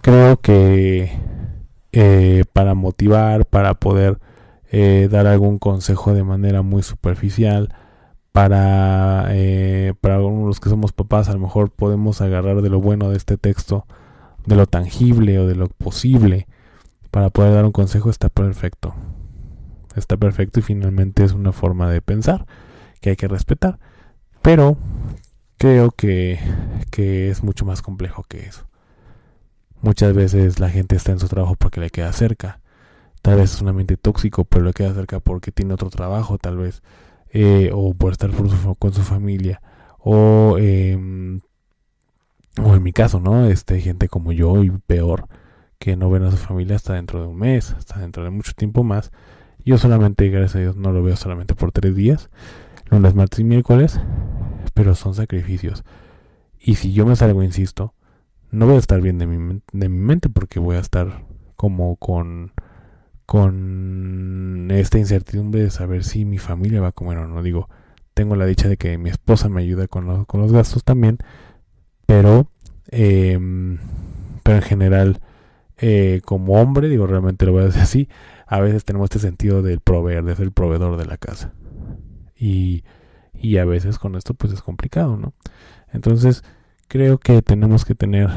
creo 0.02 0.38
que 0.38 1.12
eh, 1.92 2.44
para 2.54 2.76
motivar, 2.76 3.46
para 3.46 3.74
poder 3.74 4.20
eh, 4.72 5.08
dar 5.12 5.28
algún 5.28 5.60
consejo 5.60 6.14
de 6.14 6.24
manera 6.24 6.62
muy 6.62 6.84
superficial, 6.84 7.74
para, 8.32 9.28
eh, 9.32 9.94
para 10.00 10.20
los 10.20 10.60
que 10.60 10.70
somos 10.70 10.94
papás, 10.94 11.30
a 11.30 11.34
lo 11.34 11.40
mejor 11.40 11.72
podemos 11.72 12.22
agarrar 12.22 12.62
de 12.62 12.70
lo 12.70 12.80
bueno 12.80 13.10
de 13.10 13.18
este 13.18 13.38
texto, 13.38 13.86
de 14.46 14.56
lo 14.56 14.68
tangible 14.68 15.40
o 15.40 15.48
de 15.48 15.56
lo 15.56 15.68
posible, 15.70 16.48
para 17.10 17.30
poder 17.30 17.54
dar 17.54 17.66
un 17.66 17.72
consejo, 17.72 18.10
está 18.10 18.30
perfecto. 18.30 18.94
Está 19.96 20.18
perfecto 20.18 20.60
y 20.60 20.64
finalmente 20.64 21.24
es 21.24 21.34
una 21.34 21.52
forma 21.52 21.90
de 21.90 22.02
pensar 22.02 22.46
que 23.02 23.10
hay 23.10 23.16
que 23.16 23.28
respetar. 23.28 23.80
Pero 24.44 24.78
creo 25.58 25.92
que, 25.92 26.40
que 26.92 27.30
es 27.30 27.44
mucho 27.44 27.66
más 27.66 27.82
complejo 27.82 28.24
que 28.28 28.46
eso. 28.46 28.68
Muchas 29.82 30.14
veces 30.14 30.60
la 30.60 30.70
gente 30.70 30.96
está 30.96 31.12
en 31.12 31.20
su 31.20 31.28
trabajo 31.28 31.56
porque 31.56 31.80
le 31.80 31.90
queda 31.90 32.12
cerca. 32.14 32.60
Tal 33.22 33.38
vez 33.38 33.54
es 33.54 33.62
un 33.62 33.70
ambiente 33.70 33.98
tóxico, 33.98 34.46
pero 34.46 34.66
le 34.66 34.74
queda 34.74 34.94
cerca 34.94 35.20
porque 35.20 35.52
tiene 35.52 35.74
otro 35.74 35.90
trabajo, 35.90 36.38
tal 36.38 36.58
vez. 36.58 36.82
Eh, 37.32 37.72
o 37.74 37.94
por 37.94 38.14
estar 38.14 38.32
con 38.32 38.94
su 38.94 39.02
familia. 39.04 39.62
O, 40.00 40.58
em, 40.58 41.42
o 42.64 42.76
en 42.76 42.84
mi 42.84 42.94
caso, 42.94 43.20
¿no? 43.20 43.46
Este, 43.48 43.82
gente 43.82 44.08
como 44.08 44.32
yo 44.32 44.64
y 44.64 44.70
peor, 44.72 45.28
que 45.80 45.96
no 45.96 46.10
ven 46.10 46.24
a 46.24 46.32
su 46.32 46.38
familia 46.38 46.76
hasta 46.76 46.94
dentro 46.94 47.22
de 47.22 47.28
un 47.28 47.38
mes, 47.38 47.74
hasta 47.74 48.00
dentro 48.00 48.24
de 48.24 48.30
mucho 48.30 48.54
tiempo 48.54 48.84
más. 48.84 49.12
Yo 49.66 49.78
solamente, 49.78 50.30
gracias 50.30 50.56
a 50.56 50.60
Dios, 50.60 50.76
no 50.78 50.92
lo 50.92 51.04
veo 51.04 51.16
solamente 51.16 51.56
por 51.56 51.72
tres 51.72 51.96
días, 51.96 52.30
lunes, 52.90 53.16
martes 53.16 53.40
y 53.40 53.44
miércoles, 53.44 54.00
pero 54.78 54.94
son 54.94 55.16
sacrificios. 55.16 55.84
Y 56.60 56.76
si 56.76 56.94
yo 56.94 57.08
me 57.08 57.16
salgo, 57.16 57.42
insisto, 57.42 57.96
no 58.52 58.68
voy 58.68 58.76
a 58.76 58.80
estar 58.80 59.02
bien 59.02 59.18
de 59.18 59.26
mi, 59.26 59.62
de 59.74 59.90
mi 59.90 60.00
mente 60.00 60.30
porque 60.30 60.60
voy 60.60 60.76
a 60.76 60.80
estar 60.82 61.26
como 61.56 61.96
con 61.96 62.54
con 63.26 64.70
esta 64.72 65.00
incertidumbre 65.00 65.62
de 65.62 65.70
saber 65.70 66.06
si 66.06 66.24
mi 66.24 66.38
familia 66.38 66.80
va 66.80 66.90
a 66.90 66.92
comer 66.94 67.18
o 67.18 67.28
no. 67.28 67.44
Digo, 67.44 67.68
tengo 68.14 68.38
la 68.38 68.46
dicha 68.46 68.70
de 68.70 68.78
que 68.78 68.98
mi 68.98 69.10
esposa 69.10 69.50
me 69.50 69.62
ayuda 69.62 69.88
con, 69.90 70.24
con 70.24 70.40
los 70.40 70.54
gastos 70.54 70.86
también, 70.86 71.18
pero, 72.06 72.50
em, 72.90 73.80
pero 74.44 74.58
en 74.58 74.64
general, 74.64 75.20
eh, 75.78 76.22
como 76.24 76.54
hombre, 76.54 76.88
digo, 76.88 77.06
realmente 77.06 77.46
lo 77.46 77.52
voy 77.52 77.64
a 77.64 77.66
decir 77.66 77.82
así, 77.82 78.10
a 78.46 78.62
veces 78.62 78.86
tenemos 78.86 79.08
este 79.08 79.20
sentido 79.20 79.62
del 79.62 79.82
proveer, 79.82 80.24
de 80.24 80.36
ser 80.36 80.46
el 80.46 80.54
proveedor 80.54 80.96
de 80.96 81.06
la 81.06 81.18
casa. 81.18 81.52
Y, 82.38 82.86
y 83.40 83.58
a 83.58 83.66
veces 83.66 84.00
con 84.00 84.16
esto 84.16 84.34
pues 84.34 84.54
es 84.54 84.62
complicado, 84.62 85.18
¿no? 85.18 85.34
Entonces, 85.92 86.44
creo 86.88 87.18
que 87.18 87.42
tenemos 87.42 87.86
que 87.86 87.96
tener 87.96 88.30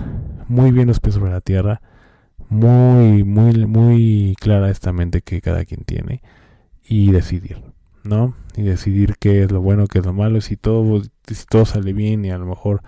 muy 0.49 0.73
bien 0.73 0.89
los 0.89 1.01
pies 1.01 1.15
sobre 1.15 1.33
la 1.33 1.41
tierra, 1.41 1.81
muy, 2.49 3.23
muy, 3.25 3.67
muy 3.67 4.35
clara 4.41 4.71
esta 4.71 4.93
mente 4.93 5.23
que 5.23 5.41
cada 5.41 5.65
quien 5.65 5.85
tiene 5.85 6.23
y 6.85 7.13
decidir, 7.13 7.63
¿no? 8.03 8.35
Y 8.57 8.63
decidir 8.63 9.17
qué 9.19 9.45
es 9.45 9.53
lo 9.53 9.61
bueno, 9.61 9.87
qué 9.87 10.01
es 10.01 10.07
lo 10.07 10.13
malo, 10.13 10.41
si 10.41 10.57
todo, 10.57 11.03
si 11.03 11.47
todo 11.49 11.65
sale 11.65 11.93
bien 11.93 12.25
y 12.25 12.31
a 12.31 12.39
lo 12.39 12.47
mejor 12.47 12.83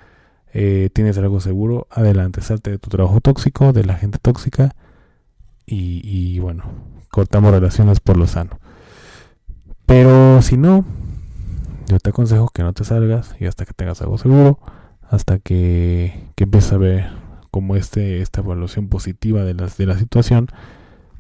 eh, 0.53 0.91
tienes 0.93 1.17
algo 1.19 1.41
seguro, 1.41 1.87
adelante, 1.91 2.41
salte 2.41 2.71
de 2.71 2.79
tu 2.79 2.91
trabajo 2.91 3.21
tóxico, 3.21 3.73
de 3.73 3.85
la 3.85 3.95
gente 3.95 4.19
tóxica 4.21 4.75
y, 5.65 6.01
y 6.05 6.41
bueno, 6.41 6.65
cortamos 7.11 7.53
relaciones 7.53 8.01
por 8.01 8.17
lo 8.17 8.27
sano. 8.27 8.59
Pero 9.87 10.43
si 10.43 10.57
no, 10.57 10.85
yo 11.93 11.99
te 12.01 12.11
aconsejo 12.11 12.49
que 12.49 12.63
no 12.63 12.73
te 12.73 12.85
salgas 12.85 13.37
y 13.39 13.47
hasta 13.47 13.65
que 13.65 13.75
tengas 13.75 14.01
algo 14.03 14.19
seguro 14.19 14.59
hasta 15.09 15.39
que, 15.39 16.31
que 16.35 16.45
empieces 16.45 16.73
a 16.73 16.79
ver 16.79 17.11
como 17.51 17.77
este 17.77 18.23
esta 18.23 18.41
evaluación 18.41 18.89
positiva 18.89 19.45
de 19.45 19.55
las 19.55 19.77
de 19.77 19.87
la 19.87 19.99
situación 19.99 20.49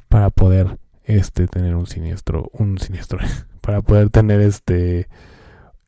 para 0.09 0.31
poder 0.31 0.79
este 1.05 1.47
tener 1.47 1.77
un 1.77 1.87
siniestro 1.87 2.51
un 2.55 2.79
siniestro 2.79 3.19
para 3.63 3.81
poder 3.81 4.11
tener 4.11 4.41
este 4.41 5.09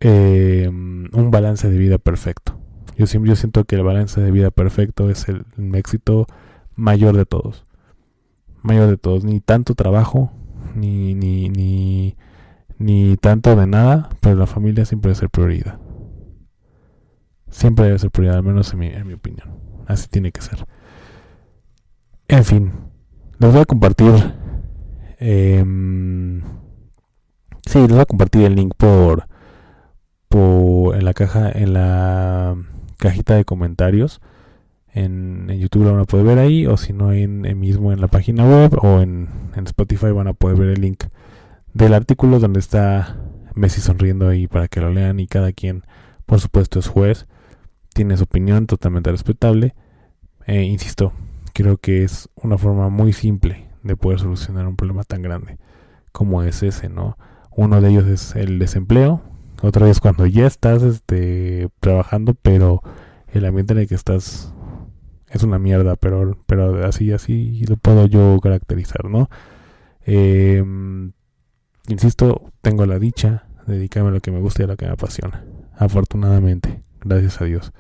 em, 0.01 1.09
un 1.13 1.31
balance 1.31 1.69
de 1.69 1.77
vida 1.77 1.99
perfecto. 1.99 2.57
Yo 2.97 3.07
siempre 3.07 3.31
yo 3.31 3.37
siento 3.37 3.65
que 3.65 3.77
el 3.77 3.83
balance 3.83 4.21
de 4.21 4.31
vida 4.31 4.51
perfecto 4.51 5.11
es 5.11 5.29
el, 5.29 5.45
éxito 5.75 6.27
mayor 6.77 7.17
de 7.17 7.27
todos. 7.27 7.67
Mayor 8.63 8.89
de 8.89 8.97
todos. 8.97 9.25
Ni 9.25 9.41
tanto 9.41 9.75
trabajo 9.75 10.31
ni 10.75 11.15
ni 11.15 11.49
ni 11.49 12.17
ni 12.85 13.17
tanto 13.17 13.57
de 13.57 13.67
nada 13.67 14.11
pero 14.21 14.37
la 14.37 14.47
familia 14.47 14.85
siempre 14.85 15.11
debe 15.11 15.21
ser 15.21 15.31
prioridad 15.31 15.79
Siempre 17.55 17.85
debe 17.85 18.01
ser 18.01 18.11
prioridad, 18.11 18.39
al 18.39 18.43
menos 18.43 18.73
en 18.73 18.81
mi, 18.81 18.89
en 18.89 19.07
mi 19.07 19.13
opinión. 19.13 19.49
Así 19.87 20.09
tiene 20.09 20.33
que 20.33 20.41
ser. 20.41 20.67
En 22.27 22.45
fin, 22.45 22.73
les 23.39 23.53
voy 23.53 23.61
a 23.61 23.65
compartir. 23.65 24.13
Eh, 25.21 25.65
sí, 27.65 27.79
les 27.79 27.91
voy 27.91 28.01
a 28.01 28.07
compartir 28.07 28.43
el 28.43 28.57
link 28.57 28.75
por, 28.77 29.29
por 30.29 30.97
en 30.97 31.05
la 31.05 31.15
caja, 31.15 31.49
en 31.53 31.75
la 31.75 32.57
cajita 32.97 33.37
de 33.37 33.45
comentarios. 33.45 34.21
En, 34.93 35.49
en, 35.49 35.61
YouTube 35.61 35.85
lo 35.85 35.93
van 35.93 36.01
a 36.01 36.07
poder 36.07 36.27
ver 36.27 36.39
ahí, 36.41 36.67
o 36.67 36.77
si 36.77 36.93
no, 36.93 37.13
en, 37.13 37.43
mismo 37.61 37.93
en 37.93 38.01
la 38.01 38.09
página 38.09 38.45
web 38.45 38.77
o 38.83 39.01
en, 39.01 39.29
en, 39.55 39.65
Spotify 39.67 40.11
van 40.11 40.27
a 40.27 40.35
poder 40.35 40.57
ver 40.57 40.71
el 40.71 40.81
link 40.81 41.05
del 41.75 41.93
artículo 41.93 42.39
donde 42.41 42.61
está 42.61 43.17
Messi 43.55 43.81
sonriendo 43.81 44.29
ahí 44.29 44.47
para 44.47 44.69
que 44.69 44.81
lo 44.81 44.91
lean 44.91 45.21
y 45.21 45.27
cada 45.27 45.53
quien, 45.53 45.85
por 46.27 46.41
supuesto, 46.41 46.79
es 46.79 46.89
juez 46.89 47.27
tiene 47.95 48.17
su 48.17 48.25
opinión 48.25 48.67
totalmente 48.67 49.11
respetable. 49.11 49.75
Eh, 50.47 50.65
insisto, 50.65 51.13
creo 51.55 51.79
que 51.79 52.05
es 52.05 52.29
una 52.35 52.59
forma 52.59 52.91
muy 52.91 53.15
simple 53.15 53.69
de 53.83 53.97
poder 53.97 54.19
solucionar 54.19 54.67
un 54.67 54.77
problema 54.77 55.05
tan 55.05 55.23
grande 55.23 55.59
como 56.13 56.43
es 56.43 56.63
ese, 56.63 56.89
¿no? 56.89 57.17
Uno 57.57 57.81
de 57.81 57.91
ellos 57.91 58.07
es 58.07 58.37
el 58.37 58.59
desempleo, 58.59 59.23
otra 59.63 59.87
vez 59.87 60.01
cuando 60.01 60.27
ya 60.27 60.47
estás 60.47 60.83
este, 60.83 61.69
trabajando, 61.81 62.35
pero 62.35 62.83
el 63.29 63.45
ambiente 63.47 63.73
en 63.73 63.81
el 63.81 63.89
que 63.89 63.95
estás 63.95 64.53
es 65.29 65.43
una 65.43 65.59
mierda, 65.59 65.97
pero, 65.97 66.37
pero 66.47 66.85
así, 66.87 67.13
así 67.13 67.65
lo 67.67 67.77
puedo 67.77 68.07
yo 68.07 68.39
caracterizar, 68.41 69.07
¿no? 69.07 69.29
Em, 70.03 71.13
insisto, 71.89 72.53
tengo 72.63 72.87
la 72.87 72.99
dicha 72.99 73.47
de 73.67 73.77
dedicarme 73.77 74.11
a 74.11 74.13
lo 74.13 74.21
que 74.21 74.31
me 74.31 74.41
gusta 74.41 74.63
y 74.63 74.65
a 74.65 74.69
lo 74.69 74.77
que 74.77 74.87
me 74.87 74.93
apasiona, 74.93 75.45
afortunadamente, 75.77 76.83
gracias 77.01 77.41
a 77.41 77.45
Dios. 77.45 77.73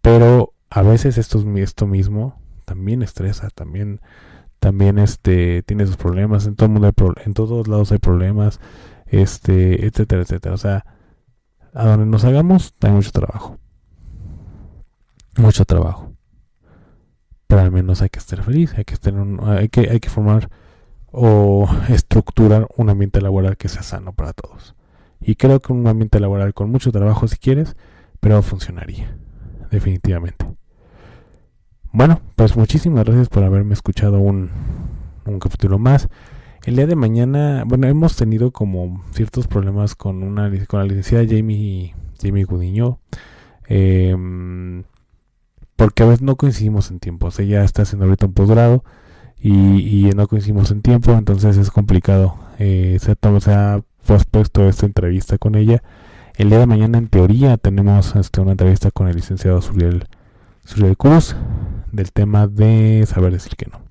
Pero 0.00 0.54
a 0.70 0.82
veces 0.82 1.18
esto, 1.18 1.42
esto 1.56 1.86
mismo 1.86 2.40
también 2.64 3.02
estresa, 3.02 3.48
también, 3.50 4.00
también 4.58 4.98
este, 4.98 5.62
tiene 5.62 5.86
sus 5.86 5.96
problemas, 5.96 6.46
en 6.46 6.56
todo 6.56 6.68
mundo 6.68 6.92
en 7.24 7.34
todos 7.34 7.68
lados 7.68 7.92
hay 7.92 7.98
problemas, 7.98 8.60
este, 9.06 9.86
etcétera, 9.86 10.22
etcétera. 10.22 10.54
O 10.54 10.58
sea, 10.58 10.84
a 11.74 11.86
donde 11.86 12.06
nos 12.06 12.24
hagamos 12.24 12.74
hay 12.82 12.92
mucho 12.92 13.10
trabajo. 13.12 13.58
Mucho 15.36 15.64
trabajo. 15.64 16.12
Pero 17.46 17.60
al 17.60 17.72
menos 17.72 18.02
hay 18.02 18.08
que 18.08 18.18
estar 18.18 18.42
feliz, 18.42 18.74
hay 18.76 18.84
que 18.84 18.94
estar 18.94 19.14
hay 19.46 19.68
que, 19.68 19.90
hay 19.90 20.00
que 20.00 20.08
formar 20.08 20.50
o 21.16 21.68
estructurar 21.88 22.66
un 22.76 22.90
ambiente 22.90 23.20
laboral 23.20 23.56
que 23.56 23.68
sea 23.68 23.82
sano 23.82 24.12
para 24.12 24.32
todos. 24.32 24.74
Y 25.20 25.36
creo 25.36 25.60
que 25.60 25.72
un 25.72 25.86
ambiente 25.86 26.18
laboral 26.18 26.52
con 26.54 26.70
mucho 26.70 26.90
trabajo 26.90 27.28
si 27.28 27.36
quieres, 27.36 27.76
pero 28.20 28.42
funcionaría 28.42 29.16
definitivamente. 29.70 30.46
Bueno, 31.92 32.20
pues 32.34 32.56
muchísimas 32.56 33.04
gracias 33.04 33.28
por 33.28 33.44
haberme 33.44 33.74
escuchado 33.74 34.18
un, 34.18 34.50
capítulo 35.40 35.78
más. 35.78 36.08
El 36.64 36.76
día 36.76 36.86
de 36.86 36.96
mañana, 36.96 37.62
bueno, 37.64 37.86
hemos 37.86 38.16
tenido 38.16 38.50
como 38.50 39.04
ciertos 39.12 39.46
problemas 39.46 39.94
con 39.94 40.22
una 40.22 40.50
con 40.66 40.80
la 40.80 40.86
licenciada 40.86 41.24
Jamie 41.28 41.94
Jamie 42.20 42.44
Gudiño. 42.44 42.98
Em, 43.68 44.82
porque 45.76 46.02
a 46.02 46.06
veces 46.06 46.22
no 46.22 46.36
coincidimos 46.36 46.90
en 46.90 46.98
tiempos. 46.98 47.38
Ella 47.38 47.62
está 47.62 47.82
haciendo 47.82 48.06
ahorita 48.06 48.26
un 48.26 48.32
posgrado 48.34 48.84
y, 49.44 50.08
y, 50.08 50.10
no 50.12 50.26
coincidimos 50.26 50.70
en 50.70 50.80
tiempo, 50.80 51.12
entonces 51.12 51.58
es 51.58 51.70
complicado. 51.70 52.34
Eh, 52.58 52.96
se, 52.98 53.14
se, 53.40 53.52
ha 53.52 53.82
pospuesto 54.06 54.66
esta 54.66 54.86
entrevista 54.86 55.36
con 55.36 55.54
ella. 55.54 55.82
El 56.38 56.48
día 56.48 56.60
de 56.60 56.66
mañana, 56.66 56.96
en 56.96 57.08
teoría, 57.08 57.58
tenemos 57.58 58.16
este, 58.16 58.40
una 58.40 58.52
entrevista 58.52 58.90
con 58.90 59.06
el 59.06 59.16
licenciado 59.16 59.60
Suriel, 59.60 60.06
Suriel 60.64 60.96
Cruz 60.96 61.36
del 61.92 62.10
tema 62.10 62.46
de 62.46 63.04
saber 63.06 63.34
decir 63.34 63.54
que 63.56 63.66
no. 63.66 63.82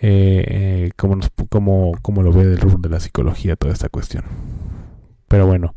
Eh, 0.00 0.44
eh, 0.48 0.90
cómo, 0.96 1.16
nos, 1.16 1.30
cómo, 1.50 2.22
lo 2.22 2.32
ve 2.32 2.46
del 2.46 2.58
rubro 2.58 2.78
de 2.78 2.88
la 2.88 3.00
psicología 3.00 3.56
toda 3.56 3.74
esta 3.74 3.90
cuestión. 3.90 4.24
Pero 5.28 5.46
bueno, 5.46 5.74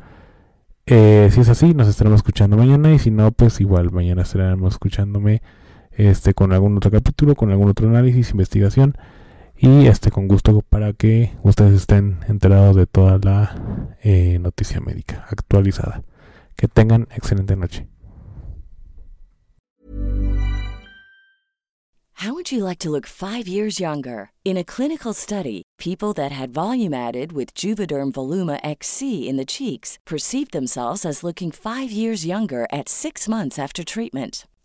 eh, 0.85 1.27
si 1.33 1.41
es 1.41 1.49
así, 1.49 1.73
nos 1.73 1.89
estaremos 1.89 2.19
escuchando 2.19 2.55
mañana 2.55 2.93
y 2.93 2.99
si 2.99 3.11
no, 3.11 3.33
pues 3.33 3.59
igual 3.59 3.91
mañana 3.91 4.21
estaremos 4.21 4.75
escuchándome 4.75 5.41
este 5.97 6.33
con 6.33 6.53
algún 6.53 6.77
otro 6.77 6.91
capítulo, 6.91 7.35
con 7.35 7.51
algún 7.51 7.69
otro 7.69 7.89
análisis, 7.89 8.31
investigación 8.31 8.95
y 9.57 9.87
este 9.87 10.11
con 10.11 10.27
gusto 10.27 10.61
para 10.61 10.93
que 10.93 11.33
ustedes 11.41 11.73
estén 11.73 12.19
enterados 12.27 12.75
de 12.75 12.85
toda 12.85 13.17
la 13.17 13.95
eh, 14.03 14.37
noticia 14.39 14.79
médica 14.79 15.25
actualizada. 15.29 16.03
Que 16.55 16.67
tengan 16.67 17.07
excelente 17.15 17.55
noche. 17.55 17.87
How 22.21 22.33
would 22.33 22.51
you 22.51 22.63
like 22.63 22.79
to 22.79 22.89
look 22.89 23.05
5 23.05 23.47
years 23.47 23.79
younger? 23.79 24.31
In 24.43 24.57
a 24.57 24.63
clinical 24.63 25.13
study, 25.13 25.61
people 25.77 26.13
that 26.13 26.31
had 26.31 26.49
volume 26.51 26.91
added 26.91 27.31
with 27.31 27.53
Juvederm 27.53 28.11
Voluma 28.11 28.59
XC 28.63 29.29
in 29.29 29.37
the 29.37 29.45
cheeks 29.45 29.99
perceived 30.03 30.51
themselves 30.51 31.05
as 31.05 31.23
looking 31.23 31.51
5 31.51 31.91
years 31.91 32.25
younger 32.25 32.65
at 32.71 32.89
6 32.89 33.27
months 33.29 33.59
after 33.59 33.83
treatment. 33.83 34.45